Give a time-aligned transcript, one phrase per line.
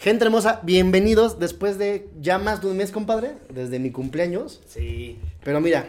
[0.00, 4.60] Gente hermosa, bienvenidos después de ya más de un mes, compadre, desde mi cumpleaños.
[4.66, 5.18] Sí.
[5.44, 5.86] Pero mira,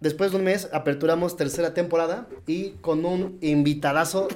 [0.00, 4.28] después de un mes aperturamos tercera temporada y con un invitadazo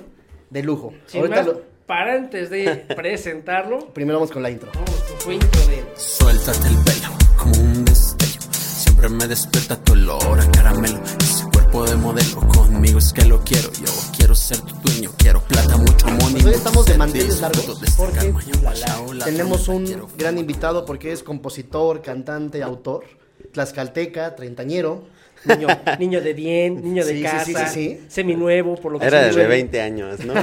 [0.48, 0.95] de lujo.
[1.06, 4.71] Sin Ahorita más, lo- para antes de presentarlo, primero vamos con la intro.
[4.75, 5.85] vamos con su intro de...
[5.94, 8.40] Suéltate el pelo como un destello.
[8.51, 11.01] Siempre me despierta tu olor a caramelo.
[11.72, 13.70] Cuerpo de modelo conmigo es que lo quiero.
[13.72, 15.10] Yo quiero ser tu dueño.
[15.16, 16.32] Quiero plata, mucho money.
[16.42, 18.32] Pues hoy estamos de manteles largos de este porque
[19.24, 23.04] tenemos un gran invitado porque es compositor, cantante, autor,
[23.52, 25.04] tlaxcalteca, treintañero.
[25.44, 25.66] Niño,
[25.98, 28.04] niño de bien, niño de Sí, casa, sí, sí, sí.
[28.08, 29.46] seminuevo, por lo que Era de ve.
[29.46, 30.34] 20 años, ¿no?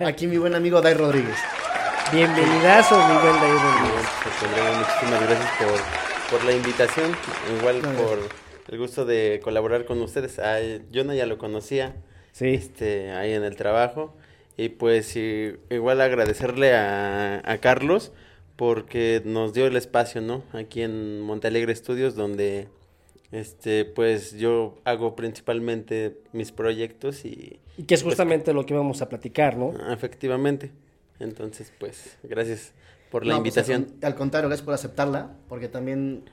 [0.06, 1.36] Aquí mi buen amigo Dai Rodríguez.
[2.12, 4.06] Bienvenidazo, mi buen David Rodríguez.
[4.22, 7.16] Pues, Andrea, muchísimas gracias por, por la invitación,
[7.58, 10.38] igual No, por el gusto de colaborar con ustedes.
[10.38, 10.58] Ah,
[10.90, 11.96] yo no ya lo conocía,
[12.32, 12.48] Sí.
[12.48, 14.14] este, ahí en el trabajo,
[14.56, 18.12] y pues y- igual agradecerle a, a Carlos
[18.56, 20.42] porque nos dio el espacio, ¿no?
[20.52, 22.68] Aquí en Montalegre Estudios, donde
[23.30, 29.02] este, pues yo hago principalmente mis proyectos y Y que es justamente lo que vamos
[29.02, 29.74] a platicar, ¿no?
[29.92, 30.72] efectivamente.
[31.20, 32.72] Entonces, pues, gracias
[33.10, 33.82] por la No, pues, invitación.
[33.82, 36.24] al, con- al contrario, gracias por aceptarla, porque también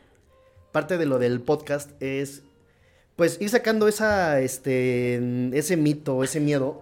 [0.75, 2.43] parte de lo del podcast es,
[3.15, 5.21] pues, ir sacando esa, este,
[5.57, 6.81] ese mito, ese miedo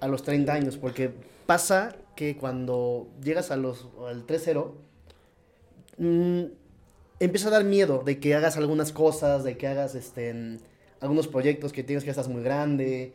[0.00, 1.10] a los 30 años, porque
[1.44, 4.72] pasa que cuando llegas a los, al 3-0,
[5.98, 6.44] mm,
[7.20, 10.56] empieza a dar miedo de que hagas algunas cosas, de que hagas, este,
[11.00, 13.12] algunos proyectos que tienes que ya estás muy grande,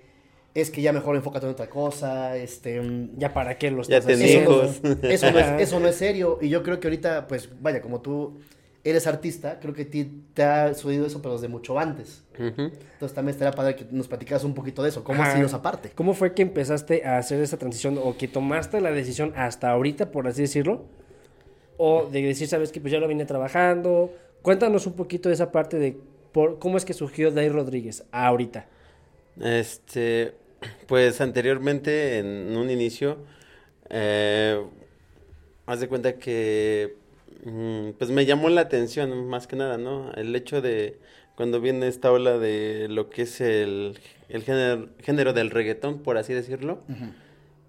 [0.53, 2.79] es que ya mejor enfócate en otra cosa, este...
[3.17, 4.63] Ya para qué lo Ya estás haciendo.
[4.63, 4.79] hijos.
[5.01, 6.37] Eso no, es, eso no es serio.
[6.39, 8.37] Y yo creo que ahorita, pues, vaya, como tú
[8.83, 12.23] eres artista, creo que ti- te ha sucedido eso, pero desde mucho antes.
[12.37, 15.03] Entonces también estaría padre que nos platicaras un poquito de eso.
[15.03, 15.35] ¿Cómo ha Ajá.
[15.35, 15.91] sido esa parte?
[15.93, 20.11] ¿Cómo fue que empezaste a hacer esa transición o que tomaste la decisión hasta ahorita,
[20.11, 20.85] por así decirlo?
[21.77, 24.11] O de decir, sabes que pues ya lo vine trabajando.
[24.41, 25.97] Cuéntanos un poquito de esa parte de
[26.31, 28.65] por, cómo es que surgió Day Rodríguez ahorita.
[29.41, 30.33] Este,
[30.87, 33.17] pues anteriormente, en un inicio,
[33.89, 34.61] eh,
[35.65, 36.95] haz de cuenta que,
[37.97, 40.11] pues me llamó la atención más que nada, ¿no?
[40.13, 40.99] El hecho de
[41.35, 46.17] cuando viene esta ola de lo que es el, el género, género del reggaetón, por
[46.17, 46.79] así decirlo,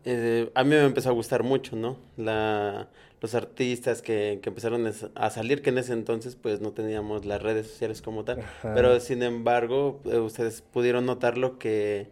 [0.05, 1.97] eh, a mí me empezó a gustar mucho, ¿no?
[2.17, 2.89] La,
[3.21, 7.43] los artistas que, que empezaron a salir, que en ese entonces pues no teníamos las
[7.43, 8.75] redes sociales como tal, Ajá.
[8.75, 12.09] pero sin embargo eh, ustedes pudieron notarlo que,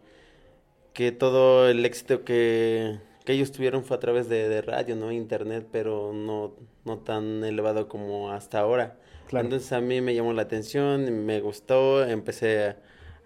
[0.93, 2.99] que todo el éxito que,
[3.29, 5.11] que ellos tuvieron fue a través de, de radio, ¿no?
[5.11, 8.97] Internet, pero no, no tan elevado como hasta ahora.
[9.27, 9.45] Claro.
[9.45, 12.75] Entonces a mí me llamó la atención, me gustó, empecé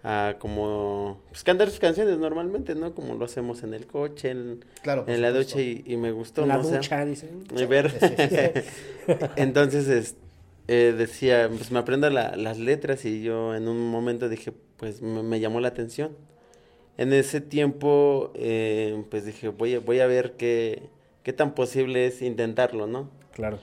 [0.02, 2.94] a, a como pues, cantar sus canciones normalmente, ¿no?
[2.94, 6.44] Como lo hacemos en el coche, en, Claro, en la ducha y, y me gustó,
[6.44, 6.60] la ¿no?
[6.60, 7.44] O sea, ducha, dicen.
[7.56, 7.90] y ver.
[7.90, 9.14] Sí, sí, sí.
[9.36, 10.16] Entonces es-
[10.68, 15.00] eh, decía, pues me aprendo la- las letras y yo en un momento dije, pues
[15.00, 16.14] me, me llamó la atención.
[16.96, 20.90] En ese tiempo, eh, pues dije, voy a, voy a ver qué,
[21.22, 23.10] qué tan posible es intentarlo, ¿no?
[23.32, 23.58] Claro.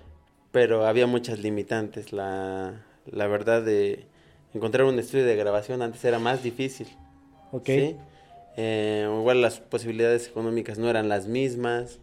[0.52, 2.12] pero había muchas limitantes.
[2.12, 4.06] La, la verdad de
[4.54, 6.88] encontrar un estudio de grabación antes era más difícil.
[7.52, 7.66] Ok.
[7.66, 7.96] ¿sí?
[8.58, 12.00] Eh, igual las posibilidades económicas no eran las mismas.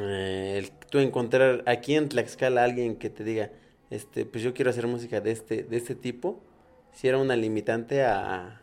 [0.00, 3.50] Eh, el tú encontrar aquí en Tlaxcala a alguien que te diga,
[3.90, 6.40] este, pues yo quiero hacer música de este, de este tipo,
[6.92, 8.62] si era una limitante a,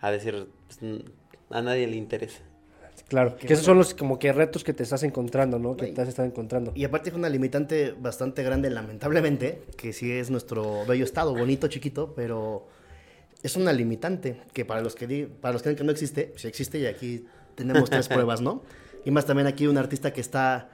[0.00, 1.02] a decir, pues,
[1.50, 2.40] a nadie le interesa.
[3.08, 3.36] Claro.
[3.36, 3.82] Qué Que esos bueno.
[3.84, 5.76] son los como que retos que te estás encontrando, ¿no?
[5.76, 5.92] Que Ay.
[5.94, 6.72] te has estado encontrando.
[6.74, 11.68] Y aparte fue una limitante bastante grande, lamentablemente, que sí es nuestro bello estado, bonito,
[11.68, 12.66] chiquito, pero
[13.42, 16.32] es una limitante que para los que, di- para los que creen que no existe,
[16.36, 17.24] sí existe y aquí
[17.54, 18.62] tenemos tres pruebas, ¿no?
[19.04, 20.70] Y más también aquí un artista que está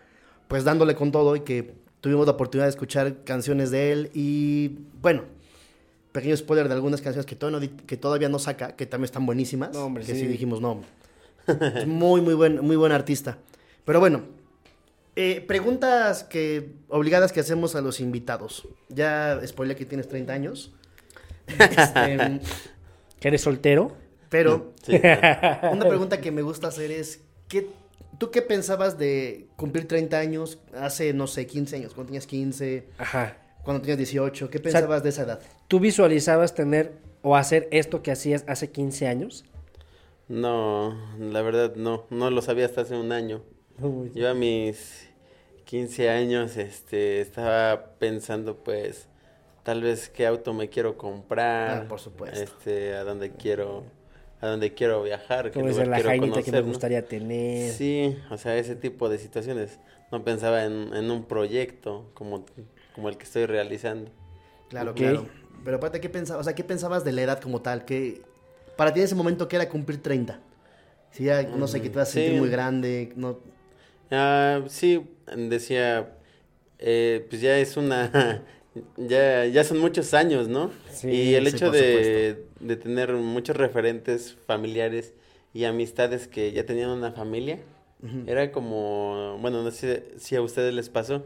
[0.49, 4.79] pues dándole con todo y que tuvimos la oportunidad de escuchar canciones de él y
[5.01, 5.23] bueno,
[6.15, 9.07] pequeño spoiler de algunas canciones que todavía no, di- que todavía no saca, que también
[9.07, 10.21] están buenísimas, No, hombre, que sí.
[10.21, 10.27] sí.
[10.29, 10.81] dijimos, no,
[11.49, 13.39] es muy, muy buen, muy buen artista.
[13.85, 14.23] Pero bueno,
[15.17, 18.69] eh, preguntas que obligadas que hacemos a los invitados.
[18.89, 20.73] Ya spoilé que tienes 30 años.
[21.59, 22.41] Este,
[23.21, 23.97] ¿Que eres soltero?
[24.29, 24.93] pero Sí,
[25.73, 27.69] una pregunta que me gusta hacer es, ¿qué,
[28.19, 31.95] ¿tú qué pensabas de cumplir 30 años hace, no sé, 15 años?
[31.95, 33.37] Cuando tenías 15, Ajá.
[33.65, 35.41] Cuando tenías 18, ¿qué pensabas de esa edad?
[35.69, 39.45] ¿Tú visualizabas tener o hacer esto que hacías hace 15 años?
[40.29, 43.43] No, la verdad no, no lo sabía hasta hace un año.
[44.15, 45.09] Yo a mis
[45.65, 49.09] 15 años este, estaba pensando pues
[49.63, 51.85] tal vez qué auto me quiero comprar.
[51.85, 52.41] Ah, por supuesto.
[52.41, 53.85] Este, a dónde quiero,
[54.41, 56.69] a dónde quiero viajar, qué lugar la quiero jainita que me conocer, ¿no?
[56.69, 57.73] gustaría tener.
[57.73, 59.81] Sí, o sea, ese tipo de situaciones.
[60.13, 62.45] no pensaba en, en un proyecto como,
[62.95, 64.11] como el que estoy realizando.
[64.69, 65.27] Claro, claro.
[65.65, 66.41] Pero aparte, ¿qué pensabas?
[66.41, 67.85] O sea, ¿qué pensabas de la edad como tal?
[67.85, 68.23] ¿Qué,
[68.77, 70.41] para ti en ese momento, ¿qué era cumplir 30?
[71.11, 72.39] Si ya, no sé, que te vas a sentir Sí.
[72.41, 73.39] muy grande, no...
[74.11, 75.05] Ah, sí,
[75.37, 76.17] decía,
[76.79, 78.43] eh, pues ya es una,
[78.97, 80.71] ya, ya son muchos años, ¿no?
[80.91, 85.15] Sí, y el sí, hecho de, de tener muchos referentes familiares
[85.53, 87.59] y amistades que ya tenían una familia,
[88.27, 91.25] era como, bueno, no sé si a ustedes les pasó,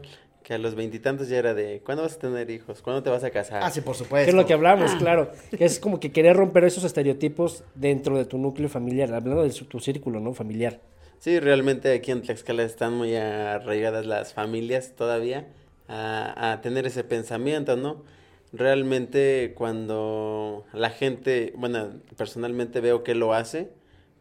[0.49, 2.81] que a los veintitantos ya era de, ¿cuándo vas a tener hijos?
[2.81, 3.61] ¿Cuándo te vas a casar?
[3.63, 4.25] Ah, sí, por supuesto.
[4.25, 5.31] Que es lo que hablamos, claro.
[5.55, 9.51] Que es como que querer romper esos estereotipos dentro de tu núcleo familiar, hablando de
[9.51, 10.33] su- tu círculo, ¿no?
[10.33, 10.79] Familiar.
[11.19, 15.45] Sí, realmente aquí en Tlaxcala están muy arraigadas las familias todavía
[15.87, 18.03] a, a tener ese pensamiento, ¿no?
[18.51, 23.69] Realmente cuando la gente, bueno, personalmente veo que lo hace,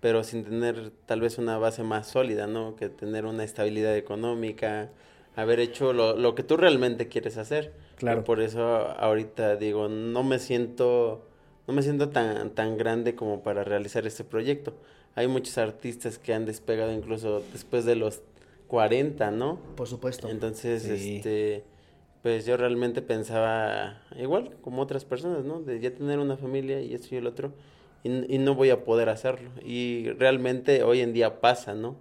[0.00, 2.76] pero sin tener tal vez una base más sólida, ¿no?
[2.76, 4.90] Que tener una estabilidad económica,
[5.40, 7.73] haber hecho lo, lo que tú realmente quieres hacer.
[7.96, 8.20] Claro.
[8.20, 8.64] Y por eso
[8.99, 11.26] ahorita digo, no me siento,
[11.67, 14.75] no me siento tan, tan grande como para realizar este proyecto.
[15.14, 18.23] Hay muchos artistas que han despegado incluso después de los
[18.67, 19.58] 40, ¿no?
[19.76, 20.29] Por supuesto.
[20.29, 21.17] Entonces, Sí.
[21.17, 21.64] este,
[22.23, 25.61] pues yo realmente pensaba igual como otras personas, ¿no?
[25.61, 27.52] De ya tener una familia y esto y el otro,
[28.05, 29.50] y, y no voy a poder hacerlo.
[29.64, 31.96] Y realmente hoy en día pasa, ¿no?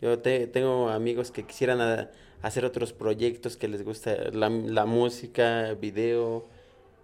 [0.00, 2.10] Yo te- tengo amigos que quisieran a-
[2.42, 6.46] hacer otros proyectos que les gusta la, la música, video,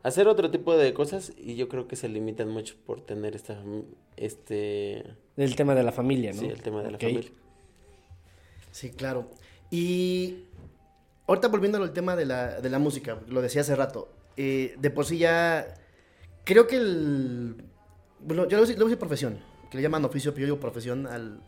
[0.03, 3.57] hacer otro tipo de cosas y yo creo que se limitan mucho por tener esta,
[4.17, 5.05] este,
[5.37, 6.41] El tema de la familia, ¿no?
[6.41, 7.31] sí, el tema de la familia.
[8.71, 9.31] Sí, claro.
[9.71, 10.45] Y
[11.27, 14.91] ahorita volviendo al tema de la, de la música, lo decía hace rato, eh, de
[14.91, 15.75] por sí ya
[16.45, 17.65] creo que el...
[18.21, 19.39] Bueno, yo lo voy a decir profesión,
[19.71, 21.41] que le llaman oficio, pero yo digo profesión al,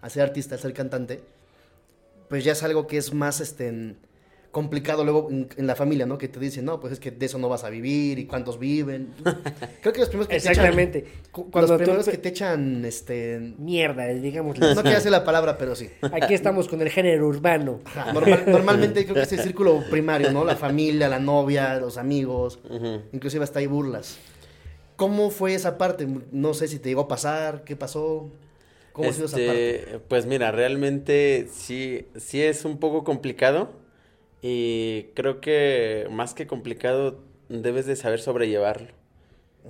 [0.00, 1.22] al ser artista, al ser cantante,
[2.28, 3.94] pues ya es algo que es más este,
[4.50, 6.16] complicado luego en, en la familia, ¿no?
[6.18, 8.58] Que te dicen, no, pues es que de eso no vas a vivir y cuántos
[8.58, 9.12] viven.
[9.82, 10.64] Creo que los primeros que te echan...
[11.04, 13.54] Los Cuando tú primeros que te echan, este...
[13.58, 14.58] Mierda, digamos.
[14.58, 15.90] No quiero decir la palabra, pero sí.
[16.12, 17.80] Aquí estamos con el género urbano.
[18.12, 20.44] Normal- normalmente creo que es el círculo primario, ¿no?
[20.44, 22.60] La familia, la novia, los amigos,
[23.12, 24.18] inclusive hasta hay burlas.
[24.96, 26.06] ¿Cómo fue esa parte?
[26.30, 28.30] No sé si te llegó a pasar, ¿qué pasó?
[28.94, 29.74] ¿Cómo ha sido esa parte?
[29.86, 33.72] Este, Pues mira, realmente sí, sí es un poco complicado
[34.42, 38.88] y creo que más que complicado debes de saber sobrellevarlo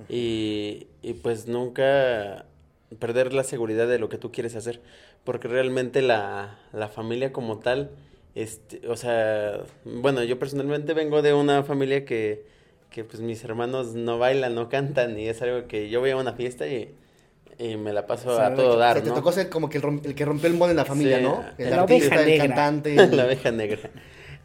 [0.09, 2.45] y, y pues nunca
[2.99, 4.81] perder la seguridad de lo que tú quieres hacer,
[5.23, 7.91] porque realmente la, la familia como tal,
[8.35, 12.45] este, o sea, bueno, yo personalmente vengo de una familia que,
[12.91, 16.17] que pues mis hermanos no bailan, no cantan y es algo que yo voy a
[16.17, 16.95] una fiesta y,
[17.57, 19.15] y me la paso O sea, a todo O dar, sea, te ¿no?
[19.15, 21.43] tocó ser como que el, el que rompió el molde en la familia, Sí, ¿no?
[21.57, 22.47] El la artista, oveja el negra.
[22.47, 22.95] cantante.
[23.11, 23.89] La abeja negra.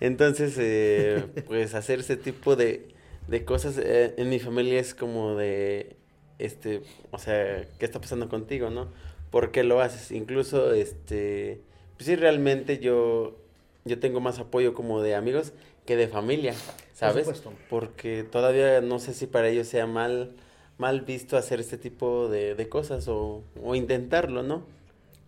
[0.00, 2.88] Entonces, eh, pues hacer ese tipo de,
[3.28, 5.96] de cosas eh, en mi familia es como de,
[6.38, 8.88] este, o sea, ¿qué está pasando contigo, no?
[9.30, 10.10] ¿Por qué lo haces?
[10.10, 11.60] Incluso, este,
[11.96, 13.36] pues sí, realmente yo,
[13.84, 15.52] yo tengo más apoyo como de amigos
[15.86, 16.54] que de familia,
[16.94, 17.26] ¿sabes?
[17.26, 17.52] supuesto.
[17.68, 20.34] Porque todavía no sé si para ellos sea mal,
[20.80, 24.64] mal visto hacer este tipo de, de cosas o, o intentarlo, ¿no?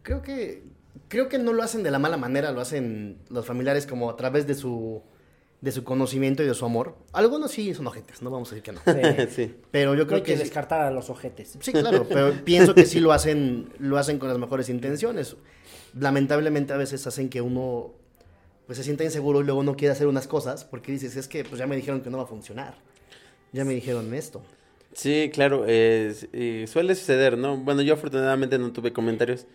[0.02, 0.62] Creo que
[1.08, 4.16] creo que no lo hacen de la mala manera, lo hacen los familiares como a
[4.16, 5.02] través de su
[5.60, 6.96] de su conocimiento y de su amor.
[7.12, 8.80] Algunos sí son ojetes, no vamos a decir que no.
[8.84, 9.26] Sí.
[9.30, 9.54] sí.
[9.70, 11.56] Pero yo No hay creo que que sí- descartar a los ojetes.
[11.60, 15.36] Sí, claro, pero pienso que sí lo hacen, lo hacen con las mejores intenciones.
[15.98, 17.92] Lamentablemente a veces hacen que uno
[18.66, 21.44] pues se sienta inseguro y luego no quiere hacer unas cosas porque dices, es que
[21.44, 22.74] pues ya me dijeron que no va a funcionar.
[23.52, 24.42] Ya me dijeron esto.
[24.94, 26.14] Sí, claro, eh,
[26.68, 27.56] suele suceder, ¿no?
[27.56, 29.46] Bueno, yo afortunadamente no tuve comentarios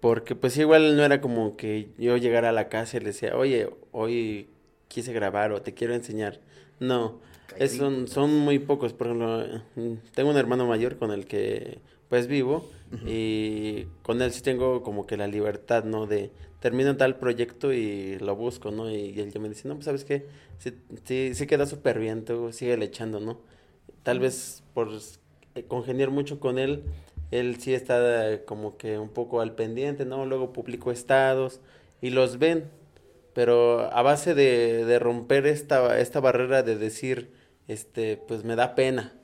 [0.00, 3.36] porque pues igual no era como que yo llegara a la casa y le decía,
[3.36, 4.48] oye, hoy
[4.88, 6.40] quise grabar o te quiero enseñar.
[6.80, 7.20] No,
[7.58, 8.92] es- son, son muy pocos.
[8.94, 9.44] Por ejemplo,
[9.76, 12.68] mm, tengo un hermano mayor con el que pues vivo
[13.06, 16.06] y con él sí tengo como que la libertad, ¿no?
[16.06, 18.90] De termino tal proyecto y lo busco, ¿no?
[18.90, 20.26] Y, él ya me dice, no, pues sabes qué,
[20.58, 20.72] sí,
[21.04, 23.40] sí, sí queda súper bien, tú sigue echando, ¿no?
[24.02, 24.88] Tal vez por
[25.54, 26.82] eh, congeniar mucho con él,
[27.30, 30.26] él sí está eh, como que un poco al pendiente, ¿no?
[30.26, 31.60] Luego publico estados
[32.00, 32.70] y los ven,
[33.34, 37.32] pero a base de, de romper esta, esta barrera de decir,
[37.68, 39.14] este, pues me da pena,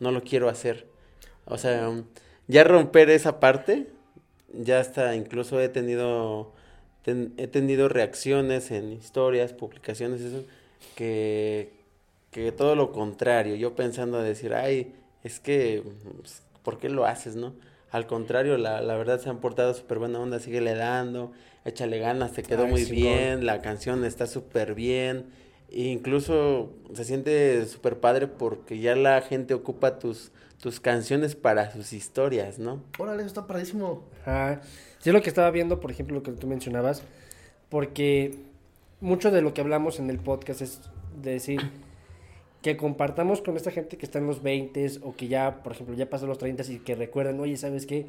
[0.00, 0.86] no lo quiero hacer.
[1.46, 2.04] O sea, um,
[2.48, 3.88] ya romper esa parte,
[4.52, 6.52] ya hasta incluso he tenido,
[7.04, 10.44] ten- he tenido reacciones en historias, publicaciones, eso,
[10.96, 11.72] que,
[12.34, 15.84] que todo lo contrario, yo pensando decir, ay, es que,
[16.18, 17.54] pues, ¿por qué lo haces, no?
[17.92, 21.30] Al contrario, la, la verdad se han portado súper buena onda, síguele dando,
[21.64, 25.26] échale ganas, te quedó Ay, muy sí, bien, la canción está súper bien.
[25.70, 31.70] E incluso se siente súper padre porque ya la gente ocupa tus, tus canciones para
[31.70, 32.82] sus historias, ¿no?
[32.98, 34.02] Órale, eso está padrísimo.
[34.22, 34.60] Ajá.
[34.98, 37.04] Sí, es lo que estaba viendo, por ejemplo, lo que tú mencionabas,
[37.68, 38.40] porque
[39.00, 40.80] mucho de lo que hablamos en el podcast es
[41.22, 41.60] de decir
[42.64, 45.94] que compartamos con esta gente que está en los 20 o que ya, por ejemplo,
[45.94, 48.06] ya pasó los 30 y que recuerdan, oye, ¿sabes qué?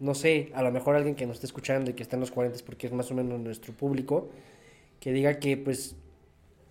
[0.00, 2.32] No sé, a lo mejor alguien que nos esté escuchando y que está en los
[2.32, 4.30] 40 porque es más o menos nuestro público,
[4.98, 5.94] que diga que pues,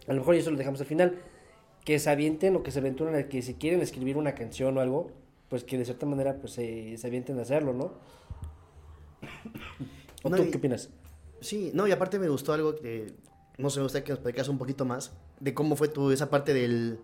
[0.06, 1.18] a lo mejor eso lo dejamos al final,
[1.86, 4.82] que se avienten o que se aventuren a que si quieren escribir una canción o
[4.82, 5.12] algo,
[5.48, 7.94] pues que de cierta manera pues se, se avienten a hacerlo, ¿no?
[10.24, 10.90] ¿O No, tú y- qué opinas?
[11.40, 13.14] Sí, no, y aparte me gustó algo que,
[13.58, 16.30] no sé, me gustaría que nos platicas un poquito más de cómo fue tu, esa
[16.30, 17.00] parte del,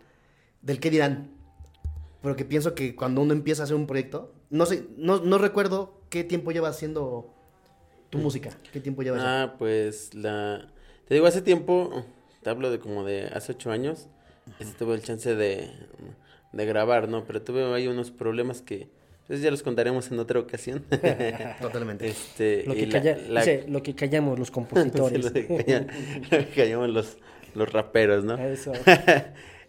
[0.62, 1.32] del qué dirán.
[2.22, 5.38] Pero que pienso que cuando uno empieza a hacer un proyecto, no sé, no, no
[5.38, 7.34] recuerdo qué tiempo llevas haciendo
[8.10, 9.22] tu música, qué tiempo llevas.
[9.24, 10.68] Ah, pues la...
[11.08, 12.06] Te digo, hace tiempo,
[12.42, 14.08] te hablo de como de hace ocho años,
[14.60, 15.72] este, tuve el chance de,
[16.52, 17.24] de grabar, ¿no?
[17.24, 18.90] Pero tuve ahí unos problemas que,
[19.28, 20.86] pues ya los contaremos en otra ocasión.
[21.62, 22.08] Totalmente.
[22.08, 25.26] este, Lo que, la- calla- la- dice, lo que callamos los Sí, compositores.
[25.26, 25.88] lo que calla-
[26.32, 27.18] lo que callamos los,
[27.56, 28.38] los raperos, ¿no?
[28.38, 28.72] Eso.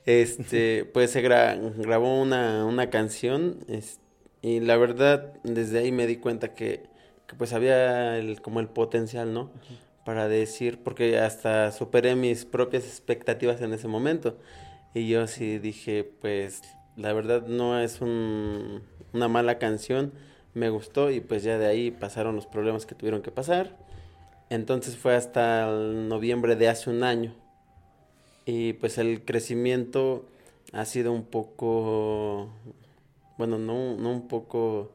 [0.06, 4.00] este, pues se gra- grabó una, una canción es-
[4.40, 6.84] y la verdad desde ahí me di cuenta que,
[7.26, 9.50] que pues había el, como el potencial, ¿no?
[10.04, 14.38] Para decir, porque hasta superé mis propias expectativas en ese momento.
[14.94, 16.62] Y yo sí dije, pues
[16.96, 20.12] la verdad no es un- una mala canción,
[20.54, 23.76] me gustó y pues ya de ahí pasaron los problemas que tuvieron que pasar.
[24.50, 27.34] Entonces fue hasta el noviembre de hace un año.
[28.46, 30.24] Y pues el crecimiento
[30.72, 32.48] ha sido un poco,
[33.36, 34.90] bueno, no, no un poco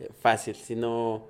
[0.00, 1.26] eh, fácil, sino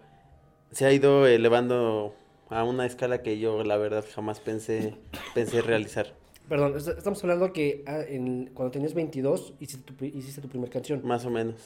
[0.71, 2.15] se ha ido elevando
[2.49, 4.95] a una escala que yo la verdad jamás pensé,
[5.35, 6.13] pensé realizar.
[6.49, 10.49] Perdón, est- estamos hablando que ah, en- cuando tenías 22 hiciste tu, pri- hiciste tu
[10.49, 11.01] primera canción.
[11.05, 11.57] Más o menos.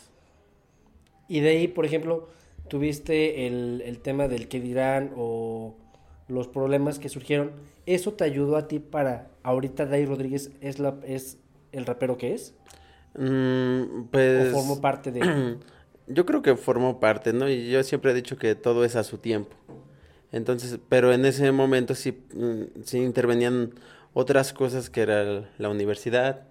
[1.28, 2.28] Y de ahí, por ejemplo,
[2.68, 5.74] tuviste el, el tema del qué dirán o
[6.28, 7.52] los problemas que surgieron.
[7.86, 11.38] ¿Eso te ayudó a ti para ahorita Dai Rodríguez es, la, es
[11.72, 12.54] el rapero que es?
[13.18, 14.52] Mm, pues...
[14.52, 15.56] ¿O formó parte de...?
[16.10, 17.50] Yo creo que formó parte, ¿no?
[17.50, 19.54] Y yo siempre he dicho que todo es a su tiempo.
[20.32, 23.74] Entonces, pero en ese momento sí, mm, sí intervenían
[24.14, 26.46] otras cosas que era la universidad.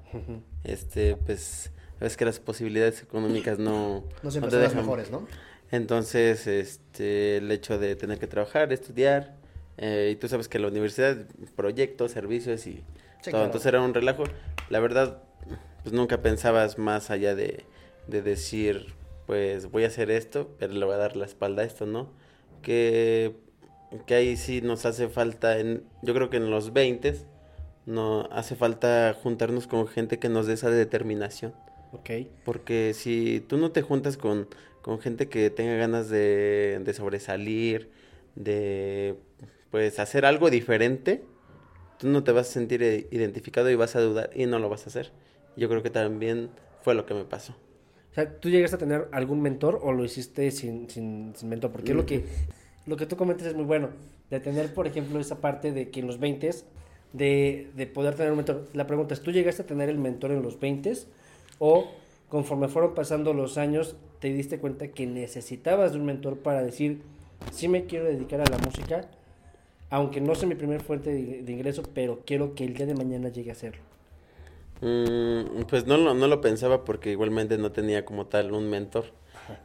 [0.64, 4.78] Este, pues, es que las posibilidades económicas no, no siempre te son las dejan.
[4.86, 5.28] mejores, ¿no?
[5.72, 9.36] Entonces, este, el hecho de tener que trabajar, estudiar,
[9.78, 11.18] eh, y tú sabes que la universidad,
[11.56, 12.84] proyectos, servicios y
[13.22, 13.46] Sí, todo, claro.
[13.46, 14.24] entonces era un relajo.
[14.70, 15.22] La verdad,
[15.84, 17.66] pues nunca pensabas más allá de,
[18.08, 18.94] de decir,
[19.26, 22.12] pues voy a hacer esto, pero le voy a dar la espalda a esto, ¿no?
[22.62, 23.36] Que,
[24.06, 27.16] que ahí sí nos hace falta, en, yo creo que en los 20
[27.86, 31.54] no hace falta juntarnos con gente que nos dé esa determinación.
[31.92, 32.10] Ok.
[32.46, 34.48] Porque si tú no te juntas con,
[34.82, 37.90] con gente que tenga ganas de, de sobresalir,
[38.36, 39.16] de
[39.72, 41.24] pues hacer algo diferente,
[41.98, 44.70] tú no te vas a sentir eh, identificado y vas a dudar y no lo
[44.70, 45.12] vas a hacer.
[45.56, 46.50] Yo creo que también
[46.82, 47.54] fue lo que me pasó.
[48.12, 51.72] O sea, ¿tú llegaste a tener algún mentor o lo hiciste sin, sin, sin mentor?
[51.72, 52.24] Porque lo que,
[52.86, 53.90] lo que tú comentas es muy bueno.
[54.30, 56.50] De tener, por ejemplo, esa parte de que en los 20
[57.14, 58.68] de, de poder tener un mentor.
[58.74, 60.94] La pregunta es, ¿tú llegaste a tener el mentor en los 20
[61.60, 61.88] o
[62.30, 67.02] conforme fueron pasando los años te diste cuenta que necesitabas de un mentor para decir,
[67.52, 69.08] sí me quiero dedicar a la música,
[69.90, 72.96] aunque no sea mi primer fuente de, de ingreso, pero quiero que el día de
[72.96, 73.82] mañana llegue a serlo?
[74.82, 79.06] Mm, pues no lo, no lo pensaba porque igualmente no tenía como tal un mentor.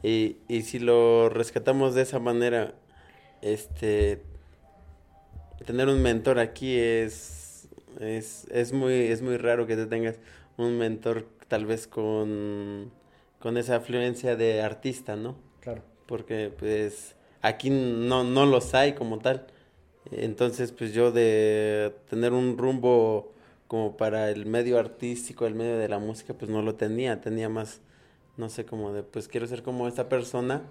[0.02, 2.74] Y, y si lo rescatamos de esa manera,
[3.42, 4.22] este,
[5.66, 7.68] tener un mentor aquí es,
[8.00, 10.16] es, es muy, es muy raro que te tengas
[10.56, 12.90] un mentor tal vez con,
[13.38, 15.36] con esa afluencia de artista, ¿no?
[15.60, 15.82] Claro.
[16.06, 19.46] porque pues aquí no, no los hay como tal.
[20.10, 23.34] Entonces pues yo de tener un rumbo
[23.68, 27.50] como para el medio artístico, el medio de la música, pues no lo tenía, tenía
[27.50, 27.82] más,
[28.38, 30.62] no sé, como de pues quiero ser como esta persona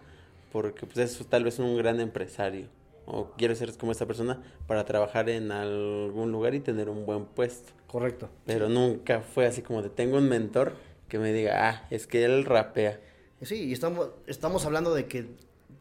[0.52, 2.70] porque pues es tal vez un gran empresario
[3.06, 7.26] o quiero ser como esta persona para trabajar en algún lugar y tener un buen
[7.26, 7.72] puesto.
[7.92, 8.30] Correcto.
[8.46, 10.76] Pero nunca fue así como de tengo un mentor
[11.10, 13.02] que me diga, ah, es que él rapea.
[13.42, 15.28] Sí, y estamos, estamos hablando de que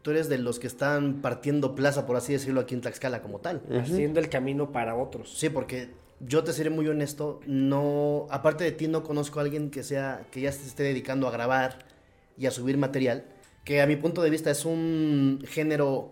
[0.01, 3.39] tú eres de los que están partiendo plaza, por así decirlo, aquí en Tlaxcala como
[3.39, 3.61] tal.
[3.79, 5.37] Haciendo el camino para otros.
[5.37, 9.71] Sí, porque yo te seré muy honesto, no, aparte de ti no conozco a alguien
[9.71, 11.79] que sea, que ya se esté dedicando a grabar
[12.37, 13.23] y a subir material,
[13.63, 16.11] que a mi punto de vista es un género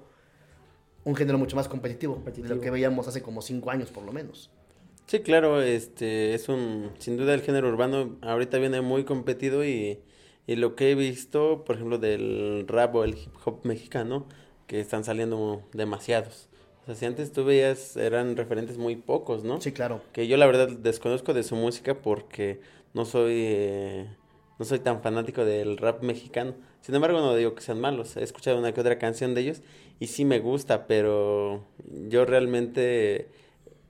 [1.04, 2.56] un género mucho más competitivo, de Competitivo.
[2.56, 4.50] lo que veíamos hace como cinco años por lo menos.
[5.10, 9.98] Sí, claro, este es un, sin duda el género urbano ahorita viene muy competido y,
[10.46, 14.28] y lo que he visto, por ejemplo, del rap o el hip hop mexicano,
[14.68, 16.48] que están saliendo demasiados.
[16.84, 19.60] O sea, si antes tú veías, eran referentes muy pocos, ¿no?
[19.60, 20.00] Sí, claro.
[20.14, 22.62] Que yo la verdad desconozco de su música porque
[22.94, 24.06] no soy, eh,
[24.60, 26.54] no soy tan fanático del rap mexicano.
[26.82, 28.16] Sin embargo, no digo que sean malos.
[28.16, 29.64] He escuchado una que otra canción de ellos
[30.00, 31.66] y sí me gusta, pero
[32.10, 33.30] yo realmente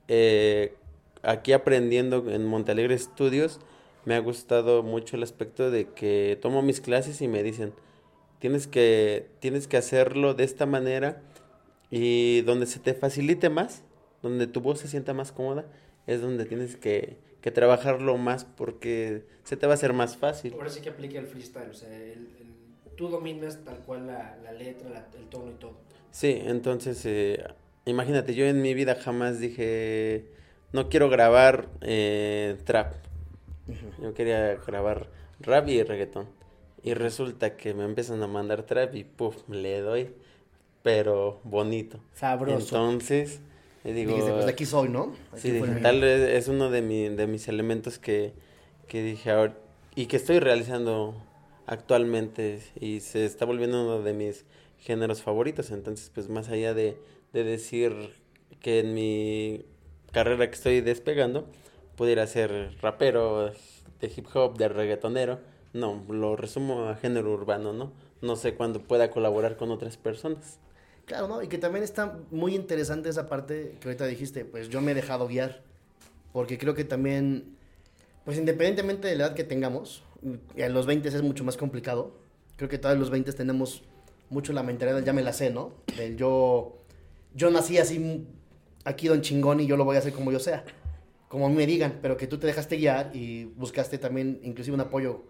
[0.08, 0.76] eh,
[1.24, 3.60] aquí aprendiendo en Montalegre Studios
[4.06, 7.74] me ha gustado mucho el aspecto de que tomo mis clases y me dicen,
[8.40, 11.22] tienes que, tienes que hacerlo de esta manera
[11.92, 13.84] y donde se te facilite más,
[14.22, 15.66] donde tu voz se sienta más cómoda,
[16.08, 20.54] es donde tienes que, que trabajarlo más porque se te va a hacer más fácil.
[20.54, 24.38] Ahora sí que aplica el freestyle, o sea, el- el- tú dominas tal cual la,
[24.44, 25.74] la letra, la- el tono y todo.
[26.12, 27.44] Sí, entonces, eh,
[27.86, 30.26] imagínate, yo en mi vida jamás dije,
[30.74, 32.94] no quiero grabar eh, trap.
[34.02, 35.08] Yo quería grabar
[35.40, 36.28] rap y reggaetón.
[36.84, 40.14] Y resulta que me empiezan a mandar trap y puff, le doy,
[40.82, 42.00] pero bonito.
[42.14, 42.76] Sabroso.
[42.76, 43.42] Entonces,
[43.84, 45.14] digo, Dijiste, pues de aquí soy, ¿no?
[45.34, 48.34] Aquí sí, tal vez es uno de, mi- de mis elementos que,
[48.88, 49.58] que dije ahora
[49.96, 51.16] y que estoy realizando
[51.68, 54.46] actualmente y se está volviendo uno de mis
[54.80, 55.72] géneros favoritos.
[55.72, 56.98] Entonces, pues más allá de,
[57.34, 57.94] de decir
[58.62, 59.66] que en mi
[60.12, 61.48] carrera que estoy despegando,
[61.96, 63.52] pudiera ser rapero,
[64.02, 65.40] de hip hop, de reggaetonero,
[65.74, 67.92] no, lo resumo a género urbano, ¿no?
[68.22, 70.58] No sé cuándo pueda colaborar con otras personas.
[71.06, 71.42] Claro, ¿no?
[71.42, 74.96] Y que también está muy interesante esa parte que ahorita dijiste, pues yo me he
[74.96, 75.62] dejado guiar,
[76.34, 77.58] porque creo que también,
[78.26, 80.04] pues independientemente de la edad que tengamos,
[80.62, 82.14] a los 20 es mucho más complicado,
[82.58, 83.84] creo que todos los 20 tenemos
[84.30, 85.74] mucho la mentalidad ya me la sé, ¿no?
[85.98, 86.78] Del yo,
[87.34, 88.28] yo nací así,
[88.90, 90.66] aquí don chingón y yo lo voy a hacer como yo sea,
[91.28, 94.74] como a mí me digan, pero que tú te dejaste guiar y buscaste también inclusive
[94.74, 95.26] un apoyo,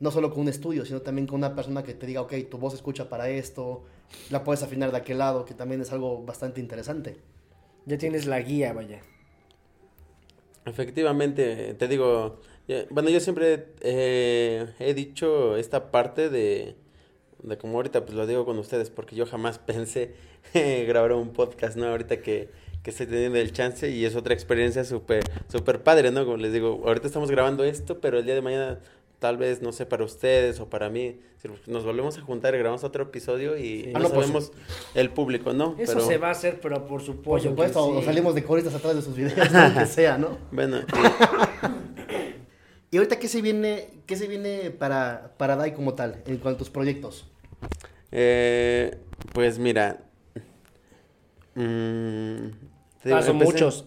[0.00, 2.58] no solo con un estudio, sino también con una persona que te diga, ok, tu
[2.58, 3.84] voz escucha para esto,
[4.30, 7.16] la puedes afinar de aquel lado, que también es algo bastante interesante.
[7.84, 9.02] Ya tienes la guía, vaya.
[10.64, 12.40] Efectivamente, te digo,
[12.90, 16.74] bueno, yo siempre eh, he dicho esta parte de,
[17.42, 20.14] de como ahorita pues lo digo con ustedes, porque yo jamás pensé
[20.54, 21.86] eh, grabar un podcast, ¿no?
[21.86, 22.48] Ahorita que,
[22.84, 26.24] que estoy teniendo el chance y es otra experiencia súper, súper padre, ¿no?
[26.24, 28.78] Como les digo, ahorita estamos grabando esto, pero el día de mañana
[29.18, 32.58] tal vez, no sé, para ustedes o para mí, si nos volvemos a juntar y
[32.58, 33.90] grabamos otro episodio y Sí.
[33.94, 34.52] no Ah, no, pues,
[34.94, 35.74] el público, ¿no?
[35.78, 37.30] Eso Pero, se va a hacer, pero por supuesto.
[37.30, 38.04] Por supuesto, que o sí.
[38.06, 40.36] salimos de coristas atrás de sus videos, lo que sea, ¿no?
[40.52, 40.80] Bueno,
[42.90, 46.56] Y ahorita, ¿qué se viene, qué se viene para, para DAI como tal, en cuanto
[46.56, 47.26] a tus proyectos?
[48.12, 48.96] Eh,
[49.32, 49.98] pues mira.
[51.56, 52.46] mm,
[53.04, 53.84] te Ah, son empecé- muchos.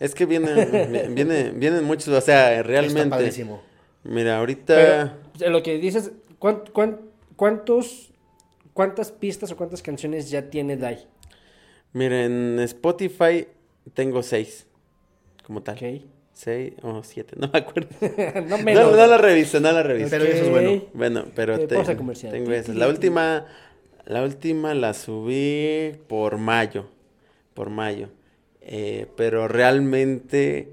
[0.00, 0.54] Es que vienen,
[1.14, 3.10] vienen, vienen muchos, o sea, Está realmente.
[3.10, 3.62] padrísimo.
[4.04, 4.74] Mira, ahorita.
[5.38, 7.00] Pero, eh, lo que dices, ¿cuán- cuán-
[7.36, 8.10] cuántos,
[8.72, 11.06] ¿cuántas pistas o cuántas canciones ya tiene Dai?
[11.92, 13.46] Mira, en Spotify
[13.94, 14.66] tengo seis.
[15.46, 15.76] Como tal.
[15.76, 16.02] Ok.
[16.32, 17.90] Seis o siete, no me acuerdo.
[18.48, 18.90] no No, menos.
[18.96, 20.08] no la reviso, no la reviso.
[20.10, 20.82] Pero eso es bueno.
[20.94, 22.32] Bueno, pero Eh, te- pausa comercial.
[22.32, 22.72] tengo Ti, esas.
[22.74, 22.90] ti, La ti.
[22.92, 23.46] última,
[24.06, 26.86] la última la subí por mayo,
[27.54, 28.08] por mayo.
[28.64, 30.68] Eh, pero realmente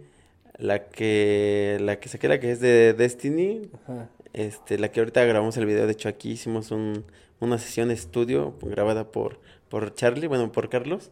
[0.58, 4.10] la que, la que se queda que es de Destiny, Ajá.
[4.34, 7.06] este, la que ahorita grabamos el video, de hecho aquí hicimos un,
[7.40, 11.12] una sesión estudio grabada por, por Charlie, bueno, por Carlos.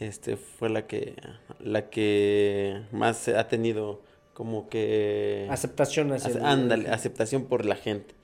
[0.00, 1.14] Este fue la que,
[1.60, 4.02] la que más ha tenido
[4.34, 8.14] como que Aceptación hacia Ace- el- ándale, aceptación por la gente.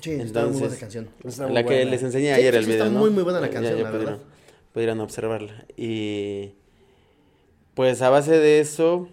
[0.00, 1.08] Sí, está muy buena Entonces, esa canción.
[1.24, 2.98] Está muy la que les enseñé Sí, ayer sí, el video, está ¿no?
[3.00, 4.26] muy, muy buena la Ya- canción, ya la pudieron- verdad.
[4.72, 5.64] pudieron observarla.
[5.76, 6.54] Y
[7.74, 9.08] pues a base de eso,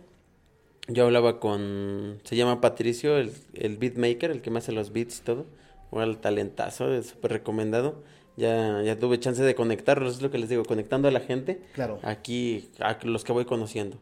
[0.88, 5.20] yo hablaba con, se llama Patricio, el, el beatmaker, el que me hace los beats
[5.20, 5.46] y todo.
[5.94, 8.04] el talentazo, es súper recomendado.
[8.36, 11.62] Ya, ya tuve chance de conectarlos, es lo que les digo, conectando a la gente
[11.74, 11.98] Claro.
[12.04, 13.98] aquí, a los que voy conociendo.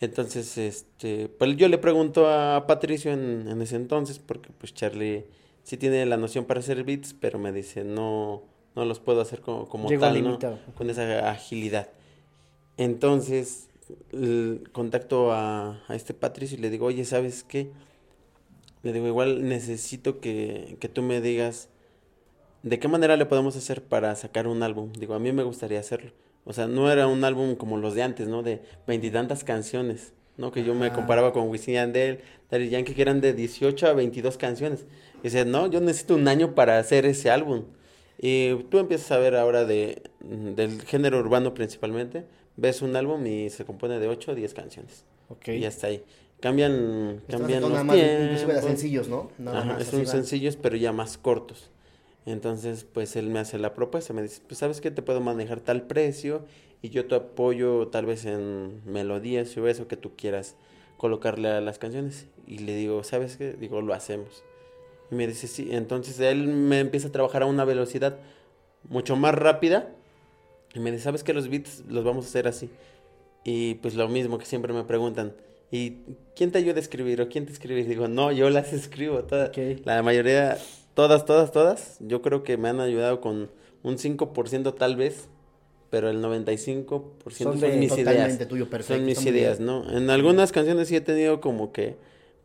[0.00, 5.24] Entonces, este, pues yo le pregunto a Patricio en, en ese entonces, porque pues Charlie
[5.62, 8.42] sí tiene la noción para hacer beats, pero me dice, no,
[8.74, 10.38] no los puedo hacer como, como tal, ¿no?
[10.76, 11.88] Con esa agilidad.
[12.76, 13.68] Entonces,
[14.72, 17.70] contacto a, a este Patricio y le digo, oye, ¿sabes qué?
[18.82, 21.68] Le digo, igual necesito que, que tú me digas
[22.62, 24.92] de qué manera le podemos hacer para sacar un álbum.
[24.92, 26.12] Digo, a mí me gustaría hacerlo.
[26.44, 28.42] O sea, no era un álbum como los de antes, ¿no?
[28.42, 30.52] De veintitantas canciones, ¿no?
[30.52, 32.20] Que yo me comparaba con Wisin y Yandel,
[32.50, 34.86] Daddy Yankee, que eran de 18 a 22 canciones.
[35.20, 37.64] Y dice, no, yo necesito un año para hacer ese álbum.
[38.18, 42.24] Y tú empiezas a ver ahora de, del género urbano principalmente,
[42.56, 45.04] ves un álbum y se compone de 8 o 10 canciones.
[45.28, 45.48] Ok.
[45.48, 46.02] Y ya está ahí.
[46.40, 49.30] Cambian, cambian los nada más, inclusive de sencillos, ¿no?
[49.38, 51.70] Nada Ajá, más, son sencillos, pero ya más cortos.
[52.26, 55.60] Entonces, pues él me hace la propuesta, me dice, pues sabes que te puedo manejar
[55.60, 56.44] tal precio
[56.82, 60.56] y yo te apoyo tal vez en melodías o eso que tú quieras
[60.98, 62.26] colocarle a las canciones.
[62.46, 63.52] Y le digo, ¿sabes qué?
[63.52, 64.44] Digo, lo hacemos.
[65.10, 65.68] Y me dice, sí.
[65.70, 68.18] Entonces él me empieza a trabajar a una velocidad
[68.88, 69.88] mucho más rápida.
[70.76, 71.32] Y me dice, ¿sabes qué?
[71.32, 72.70] Los beats los vamos a hacer así.
[73.44, 75.32] Y pues lo mismo que siempre me preguntan,
[75.70, 75.98] ¿y
[76.34, 77.80] quién te ayuda a escribir o quién te escribe?
[77.80, 79.50] Y digo, no, yo las escribo todas.
[79.50, 79.58] Ok.
[79.84, 80.58] La mayoría,
[80.94, 83.50] todas, todas, todas, yo creo que me han ayudado con
[83.82, 85.28] un 5% tal vez,
[85.90, 88.48] pero el 95% son, Son de- mis Totalmente ideas.
[88.48, 88.94] tuyo, perfecto.
[88.96, 89.66] Son mis muy ideas, bien.
[89.66, 89.96] ¿no?
[89.96, 91.96] En algunas canciones sí he tenido como que,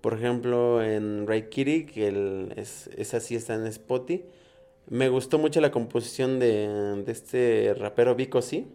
[0.02, 4.24] por ejemplo, en Ray Kitty, que el, es, esa sí está en Spotify.
[4.92, 6.68] Me gustó mucho la composición de,
[7.06, 8.68] de este rapero Vico sí.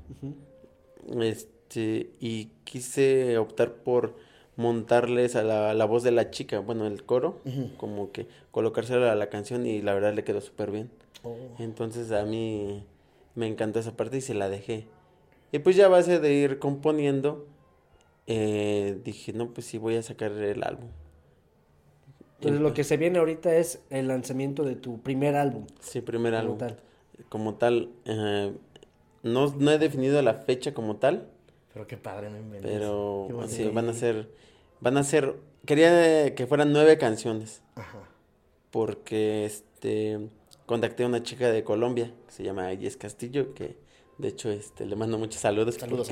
[1.21, 4.15] Este, y quise optar por
[4.57, 7.43] montarles a la, la voz de la chica, bueno, el coro,
[7.77, 10.91] como que colocársela a la canción y la verdad le quedó súper bien.
[11.23, 11.37] Oh.
[11.59, 12.83] Entonces a mí
[13.35, 14.87] me encantó esa parte y se la dejé.
[15.53, 17.47] Y pues ya a base de ir componiendo,
[18.27, 20.89] eh, dije, no, pues sí voy a sacar el álbum.
[22.37, 25.67] Entonces lo que se viene ahorita es el lanzamiento de tu primer álbum.
[25.81, 26.59] Sí, primer Como álbum.
[26.59, 26.77] tal.
[27.31, 28.53] Como tal, eh,
[29.23, 31.29] no, no he definido la fecha como tal,
[31.73, 32.71] Pero qué padre, no inventes.
[32.71, 33.53] pero Qué bonito.
[33.55, 34.31] sí, van a ser,
[34.81, 38.01] van a ser, quería que fueran nueve canciones, Ajá.
[38.71, 40.29] porque este,
[40.67, 43.77] contacté a una chica de Colombia, que se llama Yes Castillo, que
[44.19, 45.77] de hecho este, le mando muchos saludos.
[45.77, 46.09] Saludos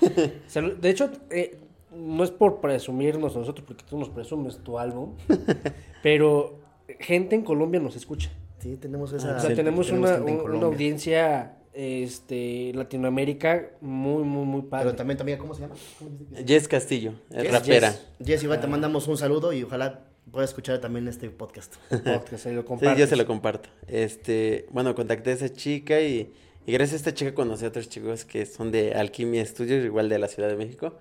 [0.00, 1.58] porque- a De hecho, eh,
[1.96, 5.14] no es por presumirnos nosotros, porque tú nos presumes tu álbum,
[6.02, 6.58] pero
[7.00, 8.30] gente en Colombia nos escucha.
[8.58, 9.38] Sí, tenemos O esa.
[9.40, 14.86] sea, tenemos, una, un- audiencia este, Latinoamérica muy, muy, muy padre.
[14.86, 15.74] Pero también, también, ¿cómo se llama?
[15.98, 17.90] ¿Cómo dice que se Jess Castillo, Jess, rapera.
[17.92, 18.06] Jess.
[18.24, 21.74] Jess, igual te mandamos un saludo y ojalá pueda escuchar también este podcast.
[21.90, 23.68] Podcast, ahí lo Sí, yo se lo comparto.
[23.86, 26.32] Este, bueno, contacté a esa chica y,
[26.66, 30.08] y gracias a esta chica conocí a otros chicos que son de Alquimia Studios, igual
[30.08, 30.94] de la Ciudad de México.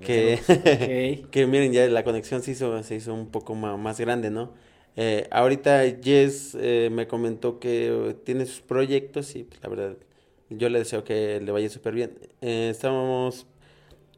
[0.00, 0.38] Que,
[1.30, 4.50] que miren, ya la conexión se hizo, se hizo un poco ma- más, grande, ¿no?
[4.96, 9.96] Eh, ahorita Jess eh, me comentó que tiene sus proyectos y pues, la verdad
[10.48, 12.18] yo le deseo que le vaya súper bien.
[12.40, 13.46] Eh, estábamos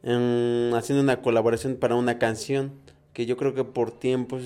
[0.03, 2.73] haciendo una colaboración para una canción
[3.13, 4.41] que yo creo que por tiempos,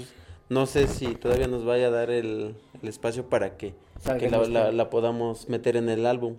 [0.50, 3.74] no sé si todavía nos vaya a dar el, el espacio para que,
[4.20, 6.36] que la, la- la podamos meter en el álbum.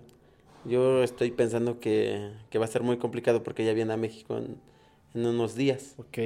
[0.65, 4.37] Yo estoy pensando que, que va a ser muy complicado porque ella viene a México
[4.37, 4.57] en,
[5.13, 5.93] en unos días.
[5.97, 6.17] Ok.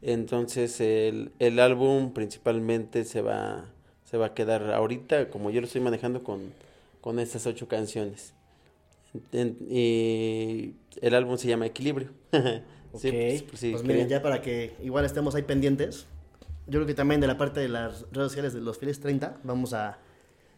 [0.00, 3.66] Entonces el, el álbum principalmente se va,
[4.04, 6.52] se va a quedar ahorita, como yo lo estoy manejando, con,
[7.00, 8.34] con estas ocho canciones.
[9.32, 12.08] En- y el álbum se llama Equilibrio.
[12.94, 13.14] Sí, Ok.
[13.14, 16.04] pues, pues, sí, Pues miren, ya para que igual estemos ahí pendientes.
[16.66, 19.38] Yo creo que también de la parte de las redes sociales de los Fieles 30,
[19.44, 19.96] vamos a.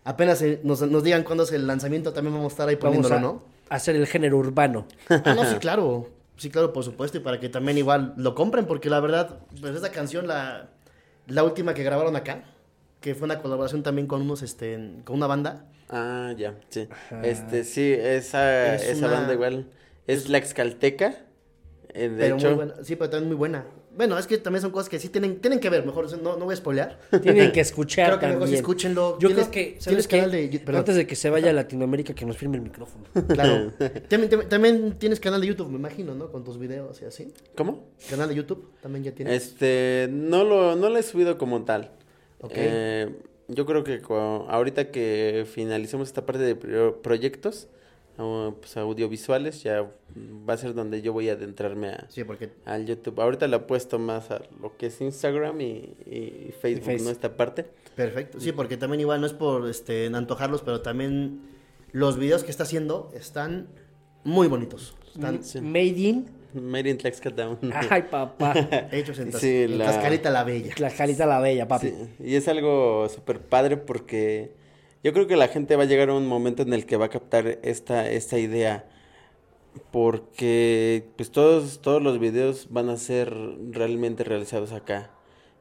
[0.02, 3.06] Apenas eh, nos, nos digan cuándo es el lanzamiento, también vamos a estar ahí Vamos
[3.06, 3.42] poniéndolo, a ¿no?
[3.68, 4.84] hacer el género urbano.
[5.08, 6.08] Ah, no, sí, claro.
[6.36, 7.18] Sí, claro, por supuesto.
[7.18, 10.70] Y para que también igual lo compren, porque la verdad, pues esa canción, la,
[11.28, 12.44] la última que grabaron acá,
[13.00, 15.66] que fue una colaboración también con unos, este, con una banda.
[15.88, 16.88] Ah, ya, sí.
[16.90, 17.22] Ajá.
[17.22, 19.66] Este, sí, esa, Es esa una- banda igual
[20.06, 21.14] es la Excalteca.
[21.90, 22.74] eh, de pero hecho, muy buena.
[22.82, 23.66] Sí, pero también muy buena.
[23.96, 25.86] Bueno, es que también son cosas que sí tienen, tienen que ver.
[25.86, 26.98] Mejor no, no voy a spoilear.
[27.22, 28.60] Tienen que escuchar Creo que mejor sí también.
[28.60, 29.18] escúchenlo.
[29.20, 30.48] Yo Tienes- creo que, tienes ¿sabes canal de...
[30.64, 30.78] perdón.
[30.80, 33.04] Antes de que se vaya a Latinoamérica, que nos firme el micrófono.
[33.28, 33.70] Claro.
[34.08, 36.30] también, también- también tienes canal de YouTube, me imagino, ¿no?
[36.32, 37.32] Con tus videos y así.
[37.56, 37.84] ¿Cómo?
[38.10, 39.34] Canal de YouTube también ya tienes.
[39.42, 41.92] Este, no lo, no lo he subido como tal.
[42.40, 42.52] Ok.
[42.56, 43.14] Eh,
[43.48, 47.74] yo creo que ahorita que finalicemos esta parte de pro- proyectos, uh,
[48.16, 49.82] pues audiovisuales, ya
[50.48, 53.20] va a ser donde yo voy a adentrarme a, Sí, porque al YouTube.
[53.20, 57.04] Ahorita le apuesto más a lo que es Instagram y, y Facebook, Face.
[57.04, 57.10] ¿no?
[57.10, 57.66] Esta parte.
[57.96, 58.40] Perfecto.
[58.40, 61.40] Sí, porque también igual no es por este antojarlos, pero también
[61.92, 63.66] los videos que está haciendo están
[64.22, 64.96] muy bonitos.
[65.12, 65.60] Están Sí.
[65.60, 66.26] Made in.
[66.54, 67.58] Made in Tlaxcala.
[67.90, 68.54] Ay, papá.
[68.92, 70.72] hechos en, Sí, en la- Tascarita la Bella.
[70.78, 71.88] La Jalita la Bella, papi.
[71.88, 74.52] Sí, y es algo súper padre porque
[75.04, 77.04] yo creo que la gente va a llegar a un momento en el que va
[77.06, 78.86] a captar esta, esta idea.
[79.92, 83.32] Porque pues todos, todos los videos van a ser
[83.70, 85.10] realmente realizados acá.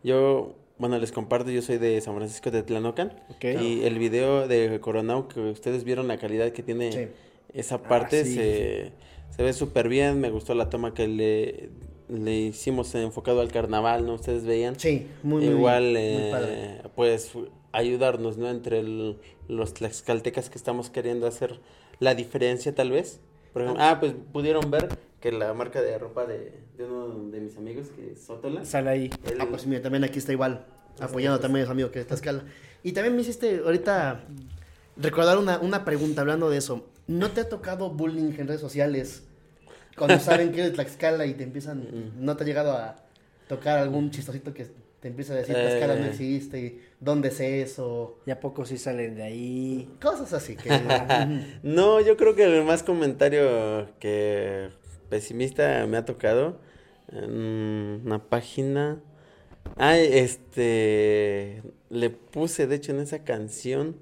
[0.04, 3.14] Yo, bueno, les comparto, yo soy de San Francisco de Tlanocan.
[3.30, 3.46] Ok.
[3.62, 7.08] Y el video de Coronao que ustedes vieron la calidad que tiene Sí.
[7.54, 8.92] esa parte Ah, sí, se,
[9.36, 10.20] se ve súper bien.
[10.20, 11.70] Me gustó la toma que le,
[12.10, 14.14] le hicimos enfocado al carnaval, ¿no?
[14.16, 14.80] Ustedes veían.
[14.80, 16.82] Sí, muy, Igual, muy eh, padre.
[16.96, 17.32] pues
[17.72, 18.50] ayudarnos, ¿no?
[18.50, 21.60] Entre el- los tlaxcaltecas que estamos queriendo hacer
[22.00, 23.20] la diferencia tal vez.
[23.54, 27.40] Por ejemplo, ah, pues pudieron ver que la marca de ropa de, de uno de
[27.40, 29.10] mis amigos, que es Sotola, Sale ahí.
[29.26, 30.66] él- Ah, pues mira, también aquí está igual,
[31.00, 32.44] apoyando también a los amigos que es Tlaxcala.
[32.84, 34.26] Y también me hiciste ahorita
[34.98, 36.86] recordar una, una pregunta hablando de eso.
[37.08, 39.24] ¿No te ha tocado bullying en redes sociales
[39.98, 42.96] cuando saben que eres de Tlaxcala y te empiezan, no te ha llegado a
[43.48, 44.68] tocar algún chistosito que
[45.04, 46.10] te empieza a decir Tlaxcala no Eh.
[46.12, 48.20] existe y dónde es eso?
[48.26, 49.90] ¿Y a poco sí salen de ahí?
[50.02, 50.70] Cosas así que...
[51.62, 54.70] No, yo creo que el más comentario que
[55.10, 56.62] pesimista me ha tocado
[57.12, 59.02] en una página.
[59.76, 61.62] Ay, este.
[61.90, 63.98] Le puse, de hecho, en esa canción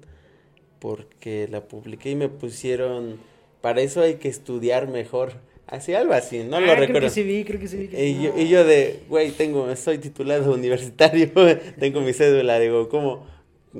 [0.78, 3.18] porque la publiqué y me pusieron.
[3.60, 5.32] Para eso hay que estudiar mejor.
[5.72, 7.06] Así, algo así, no Ah, lo creo recuerdo.
[7.08, 7.88] que sí vi, creo que sí vi.
[7.88, 11.30] que Y yo, y yo de, güey, tengo, soy titulado universitario,
[11.80, 13.26] tengo mi cédula, digo, ¿cómo?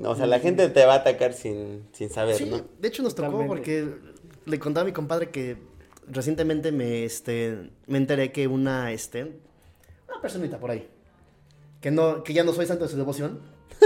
[0.02, 2.62] O sea, la gente te va a atacar sin, sin saber, Sí, ¿no?
[2.80, 3.54] de hecho nos tocó Totalmente.
[3.56, 3.88] porque
[4.46, 5.58] le contaba a mi compadre que
[6.08, 9.24] recientemente me, este, me enteré que una, este,
[10.08, 10.88] una personita por ahí,
[11.82, 13.40] que no, que ya no soy santo de su devoción,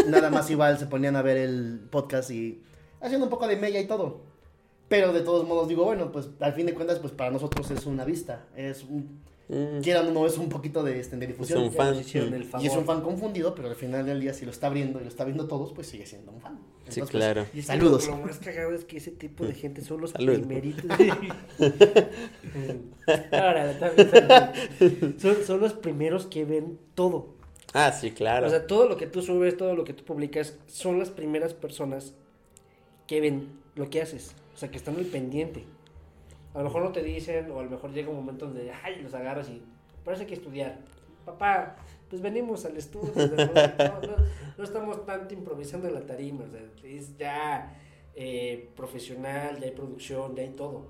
[0.07, 2.63] nada más igual se ponían a ver el podcast y
[3.01, 4.21] haciendo un poco de mella y todo.
[4.89, 7.87] Pero de todos modos digo, bueno, pues al fin de cuentas, pues para nosotros es
[7.87, 11.31] una vista, es un, Mm, quieran o no, es un poquito de, este, de es
[11.31, 11.63] difusión.
[11.63, 11.95] un fan.
[11.95, 12.49] el.
[12.61, 15.05] Y es un fan confundido, pero al final del día, si lo está abriendo y
[15.05, 16.59] lo está viendo todos, pues sigue siendo un fan.
[16.89, 17.47] Sí, Entonces, pues, claro.
[17.55, 18.09] Y es que Saludos.
[18.09, 20.35] Lo, más cagado es que ese tipo de gente son los Salud.
[20.35, 20.85] primeritos.
[20.99, 21.23] También,
[23.79, 25.17] también.
[25.19, 27.37] son, son los primeros que ven todo.
[27.73, 28.49] Ah, sí, claro.
[28.49, 31.55] O sea, todo lo que tú subes, todo lo que tú publicas, son las primeras
[31.55, 32.15] personas
[33.07, 34.35] que ven lo que haces.
[34.57, 35.65] O sea, que están al pendiente.
[36.55, 39.03] A lo mejor no te dicen, o a lo mejor llega un momento donde, ay,
[39.03, 39.63] los agarras y
[40.03, 40.79] parece que estudiar.
[41.27, 41.77] Papá,
[42.09, 43.13] pues venimos al estudio.
[43.15, 44.17] no, no-
[44.57, 46.45] no estamos tanto improvisando en la tarima.
[46.45, 47.77] O sea, es ya
[48.15, 50.87] eh, profesional, ya hay producción, ya hay todo.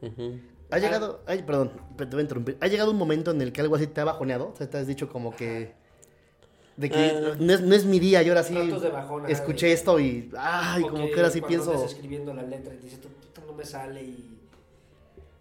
[0.00, 0.40] Ujú.
[0.70, 2.56] Ha llegado, ay, perdón, te voy a interrumpir.
[2.60, 4.48] ¿Ha llegado un momento en el que algo así te ha bajoneado?
[4.52, 5.74] O sea, te has dicho como que...
[6.76, 7.36] De que Ah.
[7.38, 10.30] no, es, no es mi día y ahora sí ajá, escuché de- esto y...
[10.36, 11.84] Ay, como que ahora sí pienso...
[11.84, 14.32] escribiendo la letra y dices, "Tu puta, no me sale y...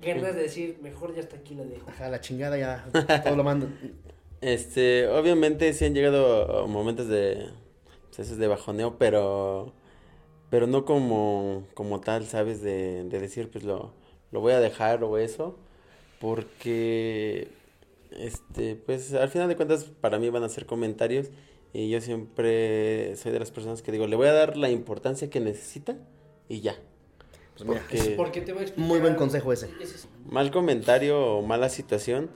[0.01, 1.89] Ganas de decir, mejor ya hasta aquí la dejo.
[1.89, 2.85] Ajá, la chingada ya,
[3.23, 3.67] todo lo mando.
[4.41, 7.47] Este, obviamente sí han llegado momentos de,
[8.09, 9.73] pues, esos de bajoneo, pero,
[10.51, 12.61] pero no como, como tal, ¿sabes?
[12.61, 13.93] De, de decir, pues lo,
[14.31, 15.57] lo voy a dejar o eso,
[16.19, 17.47] porque,
[18.17, 21.27] este, pues al final de cuentas para mí van a ser comentarios
[21.73, 25.29] y yo siempre soy de las personas que digo, le voy a dar la importancia
[25.29, 25.97] que necesita
[26.49, 26.75] y ya.
[27.55, 28.87] Pues mira, Porque- Porque te voy a explicar...
[28.89, 29.69] Muy buen consejo ese.
[29.81, 32.29] Ese es- mal comentario o mala situación,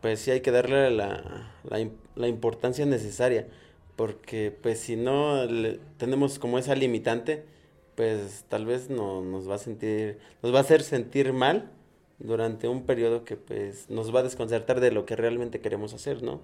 [0.00, 3.48] pues sí hay que darle la, la, la importancia necesaria,
[3.96, 7.44] porque pues si no le- tenemos como esa limitante,
[7.94, 11.70] pues tal vez no nos va a sentir, nos va a hacer sentir mal
[12.18, 16.22] durante un periodo que pues nos va a desconcertar de lo que realmente queremos hacer,
[16.22, 16.40] ¿no?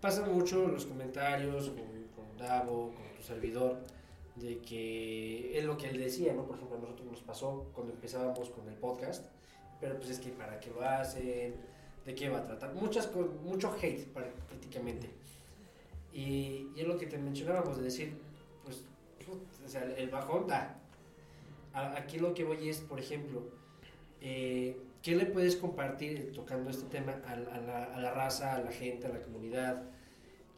[0.00, 3.78] Pasa mucho los comentarios con, con Davo, con tu servidor,
[4.36, 6.44] de que es lo que él decía, ¿no?
[6.44, 9.24] Por ejemplo, a nosotros nos pasó cuando empezábamos con el podcast,
[9.80, 11.54] pero pues es que para qué lo hacen,
[12.04, 13.10] de qué va a tratar, muchas
[13.42, 15.10] mucho hate prácticamente.
[16.12, 18.16] Y, y es lo que te mencionábamos, de decir,
[18.64, 18.84] pues,
[19.64, 20.78] o sea, el bajón da.
[21.72, 23.42] Aquí lo que voy es, por ejemplo,
[24.20, 28.56] eh, ¿qué le puedes compartir tocando este tema a, la- a la, a la raza,
[28.56, 29.82] a la gente, a la comunidad?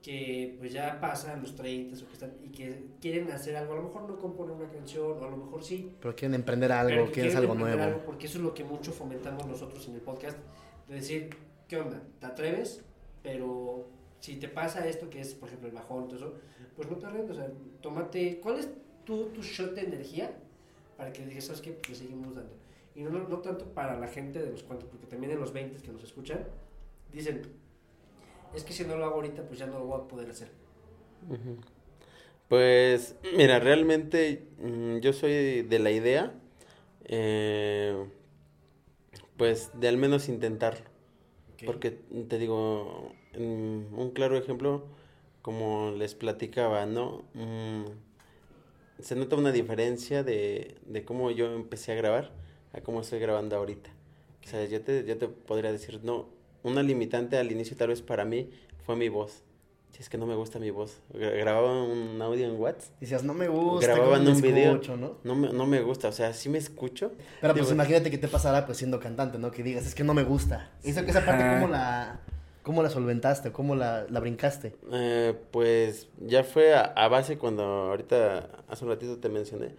[0.03, 3.77] que pues ya pasan los 30 o que están y que quieren hacer algo, a
[3.77, 6.89] lo mejor no componen una canción o a lo mejor sí, Pero quieren emprender algo,
[7.07, 7.83] quieren quieren algo nuevo.
[7.83, 10.39] algo, porque eso es lo que mucho fomentamos nosotros en el podcast,
[10.89, 11.31] de decir,
[11.67, 12.01] ¿qué onda?
[12.21, 12.85] ¿Te atreves?
[13.25, 13.89] Pero
[14.21, 16.35] si te pasa esto que es, por ejemplo, el bajón, todo eso,
[16.77, 17.51] pues no te rindas, o sea,
[17.83, 18.69] tómate, ¿cuál es
[19.05, 20.31] tu, tu shot de energía
[20.97, 21.73] para que digas, ¿sabes qué?
[21.73, 22.53] Pues le seguimos dando.
[22.99, 25.81] Y no, no, tanto para la gente de los cuantos, porque también en los 20
[25.81, 26.41] que nos escuchan,
[27.13, 27.43] dicen,
[28.53, 30.51] es que si no lo hago ahorita, pues ya no lo voy a poder hacer.
[32.49, 36.35] Pues, mira, realmente mm, yo soy de la idea,
[37.05, 38.05] eh,
[39.37, 40.85] pues, de al menos intentarlo.
[41.65, 44.87] Porque te digo, mm, un claro ejemplo,
[45.43, 47.27] como les platicaba, ¿no?
[47.35, 47.85] Mm,
[48.99, 53.57] se nota una diferencia de, de cómo yo empecé a grabar a cómo estoy grabando
[53.57, 53.91] ahorita.
[54.45, 56.27] O sea, yo te, yo te podría decir, no,
[56.63, 58.51] una limitante al inicio tal vez para mí
[58.87, 59.43] fue mi voz.
[59.91, 60.99] Si es que no me gusta mi voz.
[61.13, 64.73] Gra- Grababa un audio en WhatsApp, Dices, no me gusta, Grababan cómo me un video.
[64.73, 65.17] escucho, ¿no?
[65.25, 67.13] no me, no me gusta, o sea, sí me escucho.
[67.41, 69.51] Pero pues Digo, imagínate que te pasará pues siendo cantante, ¿no?
[69.51, 70.71] Que digas, es que no me gusta.
[70.83, 72.21] Esa, esa parte cómo la,
[72.63, 73.51] ¿Cómo la solventaste?
[73.51, 74.75] ¿Cómo la, la brincaste?
[74.93, 79.75] Eh, pues ya fue a, a base cuando ahorita hace un ratito te mencioné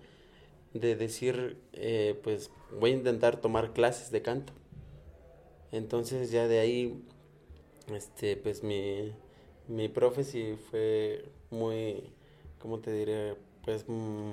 [0.74, 4.54] de decir eh, pues voy a intentar tomar clases de canto
[5.72, 7.04] entonces ya de ahí
[7.94, 9.14] este pues mi
[9.68, 12.04] mi profe sí fue muy
[12.60, 14.32] cómo te diré pues mm,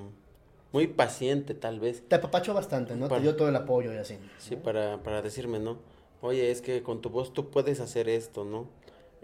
[0.73, 3.09] muy paciente tal vez Te apapachó bastante, ¿no?
[3.09, 4.19] Para- Te dio todo el apoyo y así.
[4.39, 5.79] Sí, para, para decirme, ¿no?
[6.21, 8.69] Oye, es que con tu voz tú puedes hacer esto, ¿no?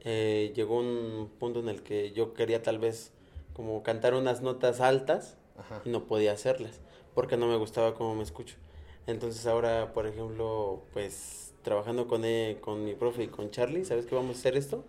[0.05, 3.13] Eh, llegó un punto en el que yo quería tal vez
[3.55, 5.83] como cantar unas notas altas Ajá.
[5.85, 6.81] y no podía hacerlas
[7.15, 8.57] porque no me gustaba cómo me escucho.
[9.07, 14.07] Entonces ahora, por ejemplo, pues trabajando con, eh, con mi profe y con Charlie, ¿sabes
[14.07, 14.85] que vamos a hacer esto?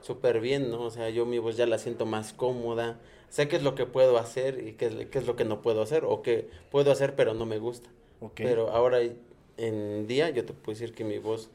[0.00, 0.82] Súper bien, ¿no?
[0.82, 3.00] O sea, yo mi voz ya la siento más cómoda,
[3.30, 5.62] sé qué es lo que puedo hacer y qué es, qué es lo que no
[5.62, 7.88] puedo hacer o que puedo hacer pero no me gusta.
[8.20, 8.34] Ok.
[8.36, 8.98] Pero ahora
[9.56, 11.50] en día yo te puedo decir que mi voz,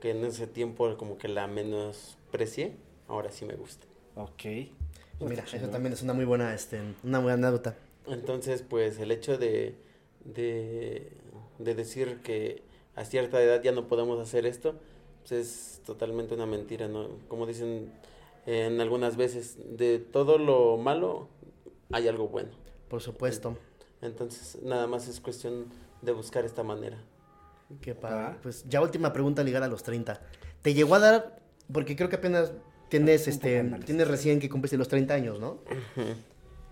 [0.00, 2.72] que en ese tiempo como que la menosprecié,
[3.08, 3.86] ahora sí me gusta.
[4.16, 4.42] Ok.
[5.18, 7.76] Pues mira, eso también es una muy buena, este, una buena anécdota.
[8.08, 9.74] Entonces, pues el hecho de,
[10.24, 11.12] de,
[11.58, 12.62] de decir que
[12.94, 14.74] a cierta edad ya no podemos hacer esto,
[15.20, 17.08] pues es totalmente una mentira, ¿no?
[17.28, 17.92] Como dicen
[18.46, 21.28] en algunas veces, de todo lo malo
[21.90, 22.50] hay algo bueno.
[22.88, 23.58] Por supuesto.
[24.00, 25.66] Entonces, nada más es cuestión
[26.00, 26.96] de buscar esta manera.
[27.80, 28.16] Qué padre.
[28.16, 28.38] Ah.
[28.42, 30.20] Pues ya última pregunta ligada a los 30.
[30.62, 31.40] ¿Te llegó a dar,
[31.72, 32.52] porque creo que apenas
[32.88, 35.58] tienes, este, tienes recién que cumpliste los 30 años, ¿no?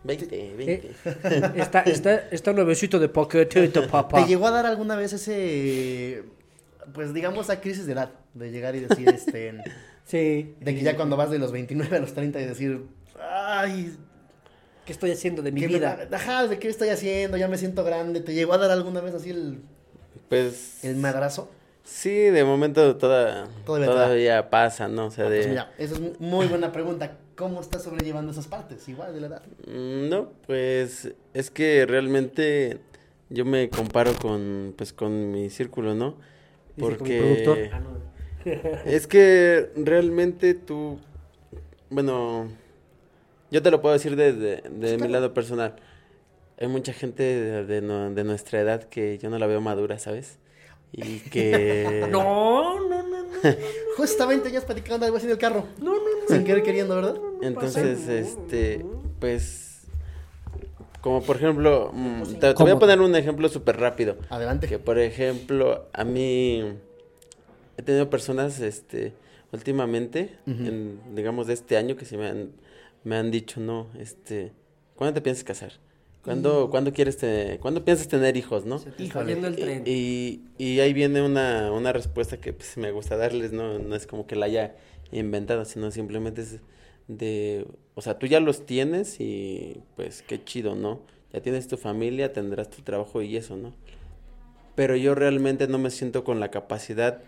[0.05, 0.73] 20, 20.
[0.73, 0.93] Eh,
[1.57, 4.23] está, está, está nuevecito de paquetito, papá.
[4.23, 6.23] ¿Te llegó a dar alguna vez ese,
[6.93, 8.11] pues digamos, a crisis de edad?
[8.35, 9.55] De llegar y decir, este,
[10.05, 10.55] Sí.
[10.61, 12.83] de que ya cuando vas de los 29 a los 30 y decir,
[13.21, 13.97] ay,
[14.85, 16.07] ¿Qué estoy haciendo de mi ¿qué me vida?
[16.11, 17.39] da- ajá, ¿de qué estoy haciendo?
[17.39, 18.21] Ya me siento grande.
[18.21, 19.61] ¿Te llegó a dar alguna vez así el,
[20.29, 20.85] Pues...
[20.85, 21.51] el madrazo?
[21.85, 25.07] Sí, de momento toda, Todavía todavía, pasa, ¿no?
[25.07, 25.37] O sea, de...
[25.39, 27.17] Pues mira, esa es muy buena pregunta.
[27.37, 28.89] ¿Cómo estás sobrellevando esas partes?
[28.89, 29.43] Igual de la edad.
[29.67, 32.79] Mm, No, pues es que realmente
[33.31, 36.17] yo me comparo con, pues, con mi círculo, ¿no?
[36.79, 37.95] Porque Ah, no.
[38.85, 40.99] es que realmente tú,
[41.91, 42.49] bueno,
[43.51, 45.77] yo te lo puedo decir desde de mi lado personal.
[46.61, 49.99] Hay mucha gente de, de no- de nuestra edad que yo no la veo madura,
[49.99, 50.39] ¿sabes?
[50.93, 52.07] Y que...
[52.13, 52.84] No.
[53.97, 55.67] Justamente ya platicando algo así en el carro.
[55.79, 56.29] No, no, no.
[56.29, 57.17] Sin querer queriendo, ¿verdad?
[57.43, 58.85] Entonces, este,
[59.21, 59.83] pues,
[61.01, 64.17] como por ejemplo, mm, te, te voy a poner un ejemplo súper rápido.
[64.31, 64.67] Adelante.
[64.67, 66.63] Que por ejemplo, a mí
[67.77, 69.15] he tenido personas, este,
[69.53, 72.53] últimamente, en, digamos, de este año que se me han,
[73.05, 74.53] me han dicho, no, este,
[74.97, 75.73] ¿cuándo te piensas casar?
[76.25, 78.79] ¿Cuándo, ¿cuándo quieres tener, cuándo piensas tener hijos, no?
[79.49, 79.83] El tren.
[79.87, 83.79] Y, y ahí viene una, una respuesta que pues, me gusta darles, ¿no?
[83.79, 84.75] No es como que la haya
[85.13, 86.61] inventado, sino simplemente es
[87.09, 91.03] de, o sea, tú ya los tienes y pues qué chido, ¿no?
[91.33, 93.75] Ya tienes tu familia, tendrás tu trabajo y eso, ¿no?
[94.75, 97.21] Pero yo realmente no me siento con la capacidad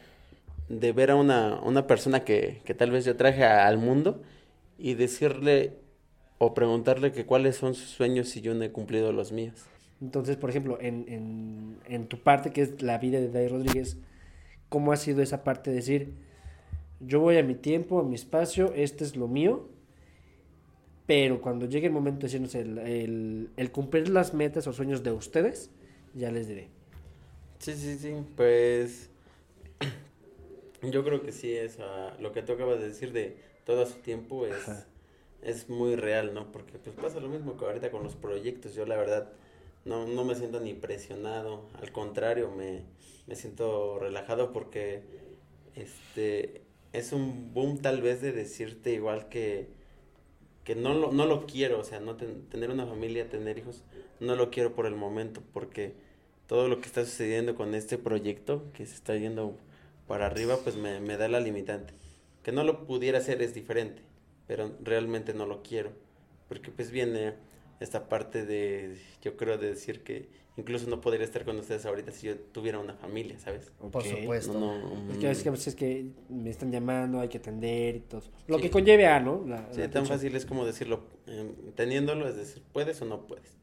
[0.68, 4.22] de ver a una, una persona que, que tal vez yo traje a- al mundo
[4.78, 5.74] y decirle
[6.38, 9.54] o preguntarle que cuáles son sus sueños si yo no he cumplido los míos.
[10.00, 13.96] Entonces, por ejemplo, en, en, en tu parte, que es la vida de Dai Rodríguez,
[14.68, 16.14] ¿cómo ha sido esa parte de decir,
[17.00, 19.68] yo voy a mi tiempo, a mi espacio, este es lo mío,
[21.06, 24.66] pero cuando llegue el momento de decir, no sé, el, el- el cumplir las metas
[24.66, 25.70] o sueños de ustedes,
[26.14, 26.68] ya les diré.
[27.58, 29.10] Sí, sí, sí, pues
[30.82, 31.78] yo creo que sí, es
[32.20, 34.86] lo que tú acabas de decir de todo su tiempo es, Ajá.
[35.42, 36.50] Es muy real, ¿no?
[36.52, 39.32] Porque pues pasa lo mismo que ahorita con los proyectos, yo la verdad
[39.84, 42.82] no, no me siento ni presionado, al contrario, me,
[43.26, 45.02] me siento relajado porque
[45.74, 49.68] este es un boom tal vez de decirte igual que,
[50.64, 53.84] que no lo, no lo quiero, o sea, no ten- tener una familia, tener hijos,
[54.20, 55.94] no lo quiero por el momento, porque
[56.48, 59.56] todo lo que está sucediendo con este proyecto, que se está yendo
[60.08, 61.94] para arriba, pues me, me da la limitante.
[62.42, 64.02] Que no lo pudiera hacer es diferente,
[64.46, 65.92] pero realmente no lo quiero,
[66.48, 67.34] porque pues viene
[67.80, 72.10] esta parte de, yo creo, de decir que incluso no podría estar con ustedes ahorita
[72.12, 73.70] si yo tuviera una familia, ¿sabes?
[73.90, 74.04] Por Ok.
[74.08, 74.54] supuesto.
[74.58, 77.38] No, no, Es que a veces, a veces es que me están llamando, hay que
[77.38, 78.22] atender y todo.
[78.46, 78.62] Lo Sí.
[78.62, 79.44] que conlleve a, ¿no?
[79.46, 83.26] La- Sí, la tan fácil es como decirlo, eh, teniéndolo, es decir, ¿puedes o no
[83.26, 83.56] puedes?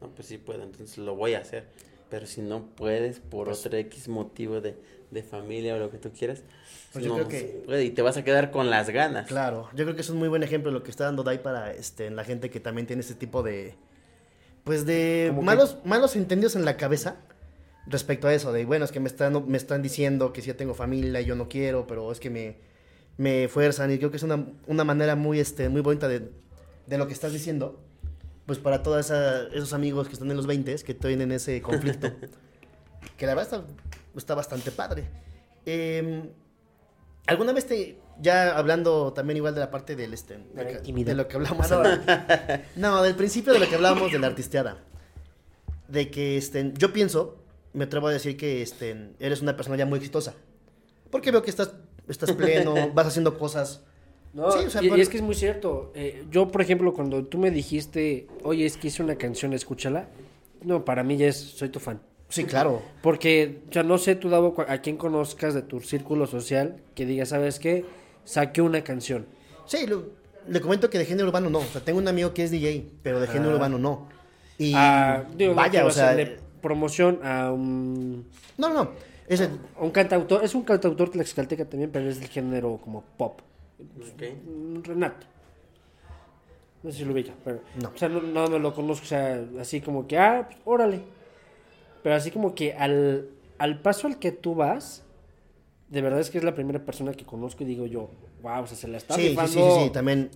[0.00, 1.66] No, pues sí puedo, entonces lo voy a hacer.
[2.12, 4.76] Pero si no puedes por Pues- otro X motivo de,
[5.10, 6.42] de familia o lo que tú quieras,
[6.92, 9.26] Pues yo no creo se que- puede, y te vas a quedar con las ganas.
[9.28, 11.72] Claro, yo creo que es un muy buen ejemplo lo que está dando Dai para
[11.72, 13.76] este, la gente que también tiene ese tipo de,
[14.62, 17.16] pues de Como que- malos, malos entendidos en la cabeza
[17.86, 20.56] respecto a eso, de bueno, es que me están, me están diciendo que sí ya
[20.58, 22.56] tengo familia y yo no quiero, pero es que me,
[23.16, 26.28] me fuerzan y creo que es una, una manera muy, este, muy bonita de,
[26.86, 27.80] de lo que estás diciendo.
[28.52, 32.12] Pues para todos esos amigos que están en los 20 que tienen ese conflicto.
[33.16, 33.74] que la verdad está,
[34.14, 35.08] está bastante padre.
[35.64, 36.28] Em,
[37.26, 41.14] ¿Alguna vez te, ya hablando también igual de la parte del este, De la de,
[41.14, 41.66] lo que hablamos,
[42.76, 44.84] no, del principio de lo que hablábamos de la artisteada,
[45.88, 47.42] de que este, yo pienso,
[47.72, 50.34] me atrevo a decir que este, eres una persona ya muy exitosa,
[51.10, 51.72] porque veo que estás,
[52.06, 53.80] estás pleno, vas haciendo cosas,
[54.34, 55.92] No, Sí, o sea, y, y por- es que es muy cierto.
[55.94, 60.08] Eh, yo, por ejemplo, cuando tú me dijiste, oye, es que hice una canción, escúchala.
[60.62, 62.00] No, para mí ya es, soy tu fan.
[62.28, 66.76] sí, claro, Porque, ya no sé, tú, Davo, a quien conozcas de tu círculo social
[66.94, 67.84] que diga, ¿sabes qué?
[68.24, 69.26] Saqué una canción.
[69.66, 72.42] sí, lo- le comento que de género urbano no, o sea, tengo un amigo que
[72.42, 73.54] es DJ, pero de género Ah.
[73.56, 74.08] urbano no,
[74.58, 78.26] y Ah, digo, vaya, o sea, hacerle promoción a un,
[78.58, 78.90] no, no, no,
[79.28, 80.42] ese, a un cantautor.
[80.44, 83.40] Es un cantautor tlaxcalteca también, pero es del género como pop.
[83.98, 84.22] Ok.
[84.46, 85.26] Mm, Renato.
[86.82, 87.60] No sé si lo ubica, pero.
[87.80, 87.90] No.
[87.94, 91.00] O sea, no, no me lo conozco, o sea, así como que, ah, pues, órale.
[92.02, 93.28] Pero así como que al,
[93.58, 95.04] al paso al que tú vas,
[95.88, 98.10] de verdad es que es la primera persona que conozco y digo yo,
[98.42, 99.74] wow, o sea, se la está Sí, sí, sí, rifando.
[99.76, 100.30] sí, sí, también,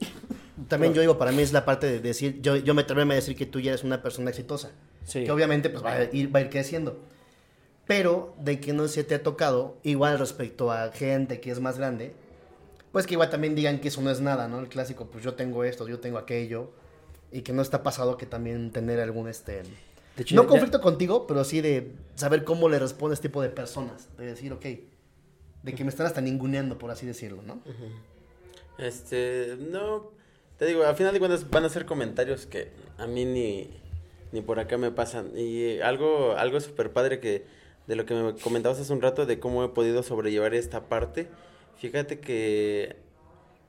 [0.68, 3.14] también yo digo, para mí es la parte de decir, yo, yo me atrevo a
[3.14, 4.70] decir que tú ya eres una persona exitosa,
[5.04, 5.24] Sí.
[5.24, 7.00] que obviamente pues va a ir, va a ir creciendo,
[7.86, 11.78] pero de que no se te ha tocado, igual respecto a gente que es más
[11.78, 12.14] grande,
[12.96, 14.58] pues que igual también digan que eso no es nada, ¿no?
[14.58, 16.70] El clásico, pues yo tengo esto, yo tengo aquello,
[17.30, 19.64] y que no está pasado que también tener algún, este,
[20.16, 23.42] De hecho, no ya- conflicto contigo, pero sí de saber cómo le responde este tipo
[23.42, 24.64] de personas, de decir, ok,
[25.62, 27.60] de que me están hasta ninguneando, por así decirlo, ¿no?
[28.78, 30.12] Este, no,
[30.58, 33.68] te digo, al final de cuentas van a ser comentarios que a mí ni,
[34.32, 35.36] ni por acá me pasan.
[35.36, 37.44] Y algo, algo súper padre que
[37.88, 41.28] de lo que me comentabas hace un rato de cómo he podido sobrellevar esta parte.
[41.76, 42.96] Fíjate que,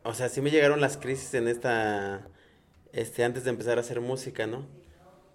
[0.03, 2.27] o sea, sí me llegaron las crisis en esta,
[2.93, 4.65] este, antes de empezar a hacer música, ¿no?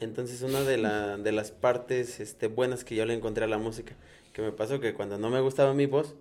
[0.00, 3.58] Entonces una de, la, de las partes este, buenas que yo le encontré a la
[3.58, 3.94] música,
[4.32, 6.16] que me pasó que cuando no me gustaba mi voz,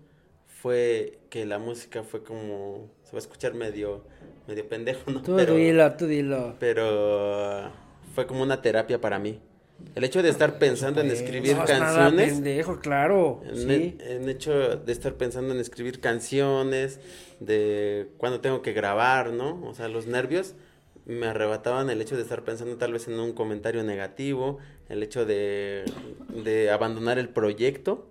[0.47, 4.03] fue que la música fue como, se va a escuchar medio,
[4.47, 5.21] medio pendejo, ¿no?
[5.23, 6.55] Tú Pero, dilo, tú dilo.
[6.59, 7.71] pero
[8.13, 9.41] fue como una terapia para mí.
[9.95, 11.25] El hecho de estar pensando en supuesto.
[11.25, 13.41] escribir No canciones, pendejo, claro.
[13.45, 13.97] en, Sí.
[13.99, 16.99] en hecho de estar pensando en escribir canciones,
[17.39, 19.61] de cuando tengo que grabar, ¿no?
[19.67, 20.53] O sea, los nervios
[21.05, 24.59] me arrebataban el hecho de estar pensando tal vez en un comentario negativo,
[24.89, 25.83] el hecho de,
[26.43, 28.07] de abandonar el proyecto,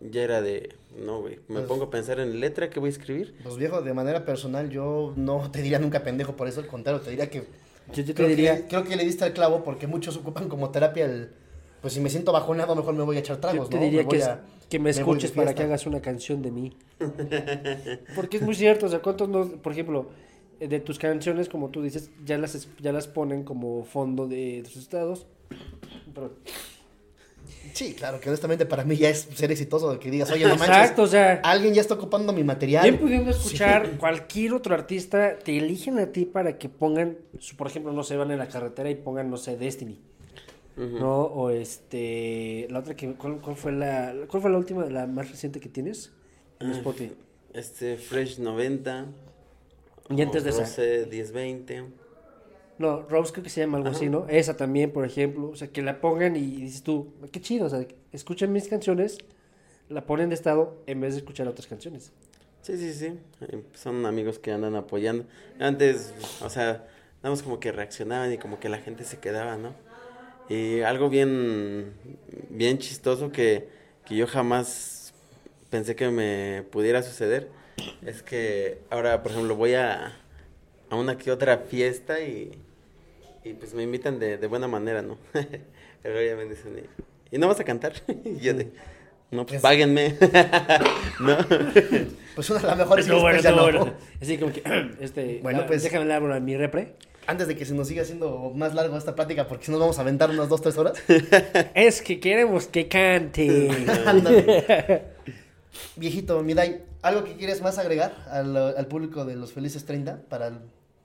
[0.00, 2.92] ya era de, no, güey, me Pues- pongo a pensar en letra que voy a
[2.92, 3.34] escribir.
[3.42, 7.00] Pues viejo, de manera personal yo no te diría nunca pendejo por eso, al contrario,
[7.02, 7.44] te diría que
[7.92, 10.48] Yo, yo te creo, diría, que creo que le diste al clavo porque muchos ocupan
[10.48, 11.30] como terapia el
[11.80, 13.82] pues si me siento bajoneado mejor me voy a echar yo tragos, te ¿no?
[13.84, 16.72] diría Me que, a- que me escuches para que hagas una canción de mí.
[18.16, 20.10] Porque es muy cierto, o sea, ¿cuántos no, por ejemplo,
[20.60, 24.76] de tus canciones, como tú dices, ya las, ya las ponen como fondo de tus
[24.76, 25.26] estados?
[26.14, 26.32] Pero-
[27.74, 30.56] Sí, claro, que honestamente para mí ya es ser exitoso de que digas, "Oye, no
[30.56, 34.74] manches, Exacto, o sea, alguien ya está ocupando mi material." bien pudiendo escuchar cualquier otro
[34.74, 38.38] artista, te eligen a ti para que pongan, su- por ejemplo, no sé, van en
[38.38, 40.00] la carretera y pongan, no sé, Destiny.
[40.76, 40.98] Ujú.
[40.98, 41.22] ¿No?
[41.22, 42.68] O este.
[42.70, 43.12] La otra que.
[43.14, 44.14] ¿Cuál, cuál fue la.
[44.28, 46.12] ¿Cuál fue la última, la más reciente que tienes?
[46.60, 47.12] En Ah, Spotify.
[47.52, 49.06] Este, Fresh 90.
[50.10, 50.60] Y antes de esa.
[50.60, 51.82] Rosé 1020.
[52.78, 53.96] No, Rose creo que se llama algo Ajá.
[53.96, 54.26] así, ¿no?
[54.28, 55.50] Esa también, por ejemplo.
[55.50, 57.66] O sea, que la pongan y dices tú, qué chido.
[57.66, 59.18] O sea, escuchan mis canciones,
[59.88, 62.12] la ponen de estado en vez de escuchar otras canciones.
[62.62, 63.18] Sí, sí, sí.
[63.40, 65.24] eh, Son amigos que andan apoyando.
[65.58, 66.86] Antes, o sea,
[67.22, 69.74] nada más como que reaccionaban y como que la gente se quedaba, ¿no?
[70.48, 71.92] Y algo bien,
[72.48, 73.68] bien chistoso que,
[74.06, 75.12] que yo jamás
[75.70, 77.48] pensé que me pudiera suceder
[78.04, 80.16] es que ahora, por ejemplo, voy a,
[80.90, 82.50] a una que otra fiesta y,
[83.44, 85.18] y pues me invitan de, de buena manera, ¿no?
[86.02, 86.78] Pero ya me dicen,
[87.30, 87.92] ¿y, ¿y no vas a cantar?
[88.24, 88.70] y yo de,
[89.30, 90.14] no, pues Es- páguenme.
[91.20, 91.36] ¿No?
[92.34, 93.62] Pues una de las mejores Estuvo bueno, no.
[93.62, 93.94] bueno.
[94.22, 94.62] Así como que,
[95.00, 96.94] este, Bueno, ah, pues- déjame hablar a mi repre.
[97.26, 99.98] Antes de que se nos siga haciendo más largo esta plática porque si nos vamos
[99.98, 100.94] a aventar unas dos, tres horas.
[101.74, 103.68] Es que queremos que cante.
[105.96, 110.46] Viejito, Midai, ¿algo que quieres más agregar al, al público de los felices 30 para
[110.48, 110.58] el-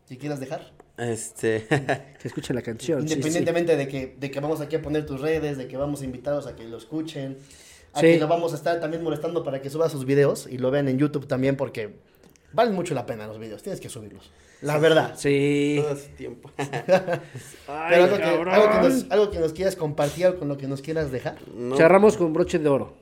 [0.07, 0.71] si quieras dejar?
[0.97, 1.65] Este,
[2.21, 3.01] que escuche la canción.
[3.01, 3.13] sí, sí.
[3.15, 6.05] Independientemente De, que, de que vamos aquí a poner tus redes, de que vamos a
[6.05, 7.37] invitarlos a que lo escuchen,
[7.93, 8.07] a Sí.
[8.07, 10.87] que lo vamos a estar también molestando para que suba sus videos y lo vean
[10.87, 11.95] en YouTube también porque
[12.53, 14.31] valen mucho la pena los videos, tienes que subirlos.
[14.61, 15.15] La verdad.
[15.17, 15.79] Sí.
[15.81, 16.49] todo su tiempo.
[16.57, 16.67] Ay,
[17.89, 20.67] Pero algo que, algo, que nos, algo que nos quieras compartir o con lo que
[20.67, 21.37] nos quieras dejar.
[21.53, 21.75] No.
[21.75, 22.93] Cerramos con broche de oro.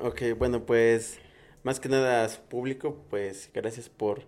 [0.00, 1.18] Ok, bueno, pues
[1.62, 4.22] más que nada a su público, pues gracias por,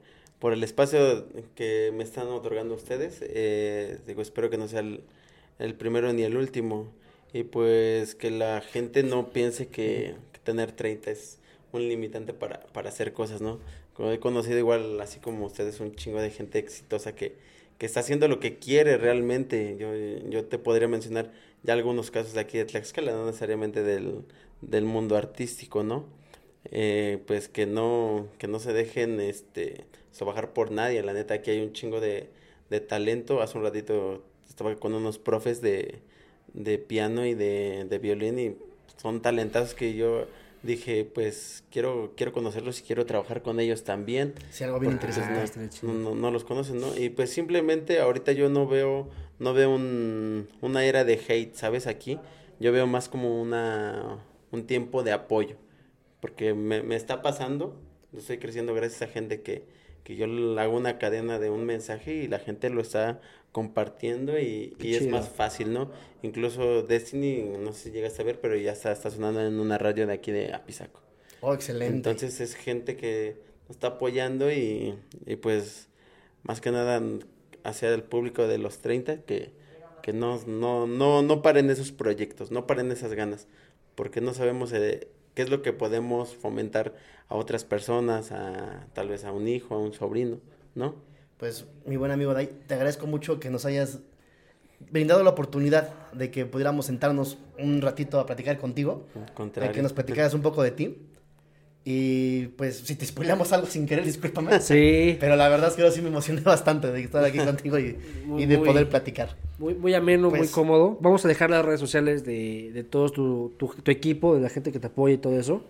[0.46, 1.26] por el espacio
[1.56, 3.18] que me están otorgando ustedes.
[3.20, 5.02] Eh, digo, espero que no sea el,
[5.58, 6.86] el primero ni el último.
[7.32, 11.40] Y pues que la gente no piense que, tener 30 es
[11.72, 13.58] un limitante para, para hacer cosas, ¿no?
[13.94, 17.34] Como he conocido igual, así como ustedes, un chingo de gente exitosa que,
[17.76, 19.76] que está haciendo lo que quiere realmente.
[19.80, 19.96] Yo,
[20.30, 21.32] yo te podría mencionar
[21.64, 24.22] ya algunos casos de aquí de Tlaxcala, no necesariamente del,
[24.60, 26.06] del mundo artístico, ¿no?
[26.70, 29.86] Eh, pues que no, que no se dejen este
[30.16, 32.30] sobajar por nadie, la neta aquí hay un chingo de,
[32.70, 33.42] de talento.
[33.42, 36.00] Hace un ratito estaba con unos profes de,
[36.54, 38.56] de piano y de, de violín y
[38.96, 40.26] son talentazos que yo
[40.62, 44.34] dije, pues quiero quiero conocerlos y quiero trabajar con ellos también.
[44.50, 45.68] Sí, algo bien Porque, interesante.
[45.82, 46.96] No- no, los conocen, ¿no?
[46.98, 49.08] Y pues simplemente ahorita yo no veo,
[49.38, 51.86] no veo un, una era de hate, ¿sabes?
[51.86, 52.18] Aquí
[52.58, 55.56] yo veo más como una, un tiempo de apoyo,
[56.20, 57.76] porque me, me está pasando,
[58.16, 59.64] estoy creciendo gracias a gente que,
[60.06, 64.38] que yo le hago una cadena de un mensaje y la gente lo está compartiendo
[64.38, 65.90] y, y es más fácil, ¿no?
[66.22, 69.78] Incluso Destiny, no sé si llegas a ver, pero ya está, está sonando en una
[69.78, 71.00] radio de aquí de Apizaco.
[71.40, 71.96] Oh, excelente.
[71.96, 74.94] Entonces es gente que nos está apoyando y,
[75.26, 75.88] y pues
[76.44, 77.02] más que nada
[77.64, 79.50] hacia el público de los 30 que,
[80.02, 83.48] que no, no, no, no paren esos proyectos, no paren esas ganas,
[83.96, 86.94] porque no sabemos eh, qué es lo que podemos fomentar
[87.28, 90.38] a otras personas, a tal vez a un hijo, a un sobrino,
[90.74, 90.94] ¿no?
[91.36, 93.98] Pues, mi buen amigo Dai, te agradezco mucho que nos hayas
[94.90, 99.72] brindado la oportunidad de que pudiéramos sentarnos un ratito a platicar contigo, contrario.
[99.72, 101.06] que nos platicaras un poco de ti.
[101.88, 104.58] Y pues, si te spoileamos algo sin querer, discúlpame.
[104.60, 107.78] Sí, Pero la verdad es que yo sí me emocioné bastante de estar aquí contigo
[107.78, 109.36] y, Muy, y de muy- poder platicar.
[109.60, 110.98] muy, muy ameno, muy Pues- cómodo.
[111.00, 114.48] Vamos a dejar las redes sociales de, de todos tu, tu, tu equipo, de la
[114.48, 115.64] gente que te apoya y todo eso,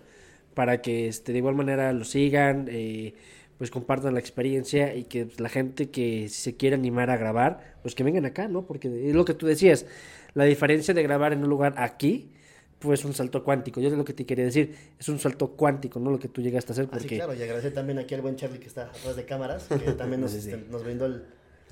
[0.54, 3.12] para que este, de igual manera lo sigan, eh,
[3.58, 7.74] pues compartan la experiencia y que pues, la gente que se quiere animar a grabar,
[7.82, 8.62] pues que vengan acá, ¿no?
[8.62, 9.84] Porque es lo que tú decías,
[10.32, 12.30] la diferencia de grabar en un lugar aquí,
[12.78, 13.80] pues un salto cuántico.
[13.80, 16.10] Yo es lo que te quería decir, es un salto cuántico, ¿no?
[16.10, 18.58] Lo que tú llegaste a hacer, porque claro, y agradecer también aquí al buen Charlie
[18.60, 20.50] que está atrás de cámaras, que también nos, Sí, sí.
[20.50, 21.24] este, nos brindó el-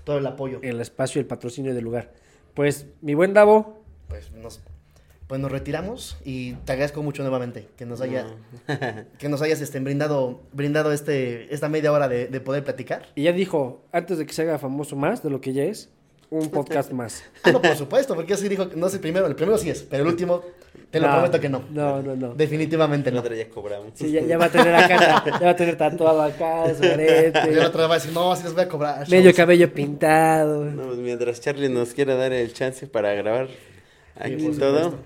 [0.05, 0.59] todo el apoyo.
[0.63, 2.13] el espacio y el patrocinio del lugar.
[2.55, 4.61] Pues, mi buen Davo, Pues nos,
[5.27, 8.27] pues nos retiramos y te agradezco mucho nuevamente que nos haya,
[9.19, 13.07] que nos hayas este, brindado, brindado este, esta media hora de, de poder platicar.
[13.15, 15.91] Y ya dijo, antes de que se haga famoso más de lo que ya es,
[16.39, 17.23] un podcast más.
[17.43, 19.71] Ah, no, por supuesto, porque así dijo, que no es el primero, el primero sí
[19.71, 20.43] es, pero el último,
[20.91, 21.65] te lo prometo que no.
[21.71, 22.35] No, no, no.
[22.35, 23.21] Definitivamente El no.
[23.21, 23.93] otro ya cobramos.
[23.95, 26.87] Sí, ya, ya va a tener acá, ya va a tener tatuado acá, su Y
[26.87, 29.01] el arete, otro va a decir, no, así les voy a cobrar.
[29.09, 29.37] medio chavos".
[29.37, 30.65] cabello pintado.
[30.65, 33.49] No, pues mientras Charlie nos quiera dar el chance para grabar
[34.17, 34.99] aquí todo, supuesto.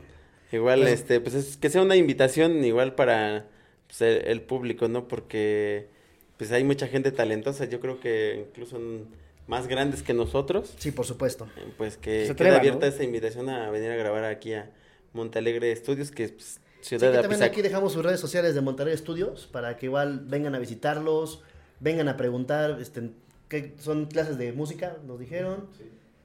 [0.52, 3.46] igual Pues- este, pues es que sea una invitación igual para
[3.86, 5.08] pues, el, el público, ¿no?
[5.08, 5.88] Porque
[6.36, 9.04] pues hay mucha gente talentosa, yo creo que incluso n-
[9.48, 11.48] más grandes que nosotros, Sí, por supuesto.
[11.56, 12.92] eh, pues que Se queda abierta ¿no?
[12.92, 14.70] esa invitación a venir a grabar aquí a
[15.12, 18.54] Montalegre Estudios, que es pues, Sí, ciudad que de también aquí dejamos sus redes sociales
[18.54, 21.42] de Monterrey Studios para que igual vengan a visitarlos,
[21.80, 23.10] vengan a preguntar, este,
[23.48, 25.66] que son clases de música, nos dijeron,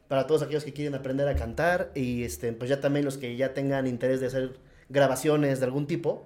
[0.07, 3.35] para todos aquellos que quieren aprender a cantar y este, pues ya también los que
[3.35, 4.57] ya tengan interés de hacer
[4.89, 6.23] grabaciones de algún tipo,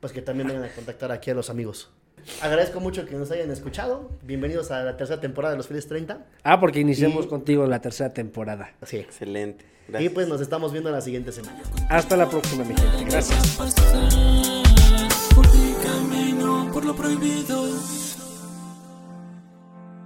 [0.00, 1.88] pues que también vengan a contactar aquí a los amigos.
[2.40, 4.10] Agradezco mucho que nos hayan escuchado.
[4.22, 6.24] Bienvenidos a la tercera temporada de Los Fieles 30.
[6.44, 8.70] Ah, porque iniciamos Y- contigo la tercera temporada.
[8.80, 8.98] Así.
[8.98, 9.64] Excelente.
[9.98, 11.60] Y pues nos estamos viendo la siguiente semana.
[11.88, 13.04] Hasta la próxima, mi gente.
[13.10, 13.56] Gracias.
[15.34, 17.66] Por mi camino, por lo prohibido.